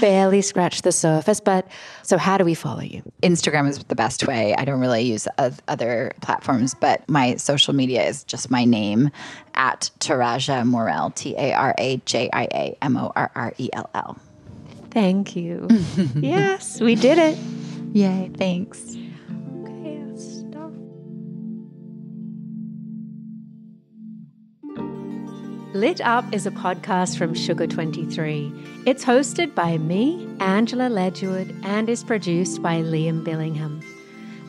barely 0.02 0.42
scratched 0.42 0.84
the 0.84 0.92
surface. 0.92 1.40
But 1.40 1.68
so, 2.02 2.18
how 2.18 2.40
do 2.40 2.44
we 2.44 2.56
follow 2.56 2.82
you? 2.82 3.04
Instagram 3.22 3.70
is 3.70 3.78
the 3.84 3.96
best 3.96 4.26
way. 4.26 4.56
I 4.56 4.66
don't 4.66 4.80
really 4.80 5.04
use 5.04 5.28
other 5.38 6.14
platforms, 6.22 6.74
but 6.74 7.08
my 7.08 7.36
social 7.36 7.76
media 7.76 8.08
is 8.08 8.24
just 8.24 8.50
my 8.50 8.66
name 8.66 9.12
at 9.54 9.92
Tarajia 10.00 10.66
Morrell, 10.66 11.12
T 11.12 11.36
A 11.38 11.54
R 11.54 11.76
A 11.78 11.98
J 12.06 12.32
I 12.34 12.48
A 12.52 12.78
M 12.82 12.98
O 12.98 13.12
R 13.16 13.32
R 13.36 13.54
E 13.60 13.70
L 13.74 13.90
L. 13.94 14.18
Thank 14.90 15.36
you. 15.36 15.68
yes, 16.16 16.82
we 16.82 16.96
did 16.96 17.20
it. 17.20 17.38
Yay, 17.94 18.32
thanks. 18.36 18.98
Lit 25.74 26.02
Up 26.02 26.26
is 26.34 26.48
a 26.48 26.52
podcast 26.52 27.16
from 27.16 27.36
Sugar 27.36 27.68
23. 27.68 28.82
It's 28.88 29.06
hosted 29.06 29.54
by 29.54 29.78
me, 29.78 30.28
Angela 30.40 30.90
Ledgewood, 30.90 31.56
and 31.64 31.88
is 31.88 32.04
produced 32.04 32.64
by 32.64 32.82
Liam 32.82 33.24
Billingham. 33.24 33.84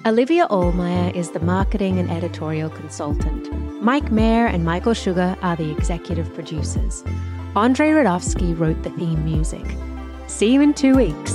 Olivia 0.06 0.46
Allmeyer 0.48 1.14
is 1.14 1.32
the 1.32 1.40
marketing 1.40 1.98
and 1.98 2.10
editorial 2.10 2.70
consultant. 2.70 3.52
Mike 3.82 4.10
Mayer 4.10 4.46
and 4.46 4.64
Michael 4.64 4.94
Sugar 4.94 5.36
are 5.42 5.56
the 5.56 5.70
executive 5.70 6.32
producers. 6.32 7.04
Andre 7.54 7.90
Radovsky 7.90 8.58
wrote 8.58 8.82
the 8.82 8.90
theme 8.92 9.22
music. 9.22 9.76
See 10.26 10.54
you 10.54 10.62
in 10.62 10.72
two 10.72 10.94
weeks. 10.94 11.34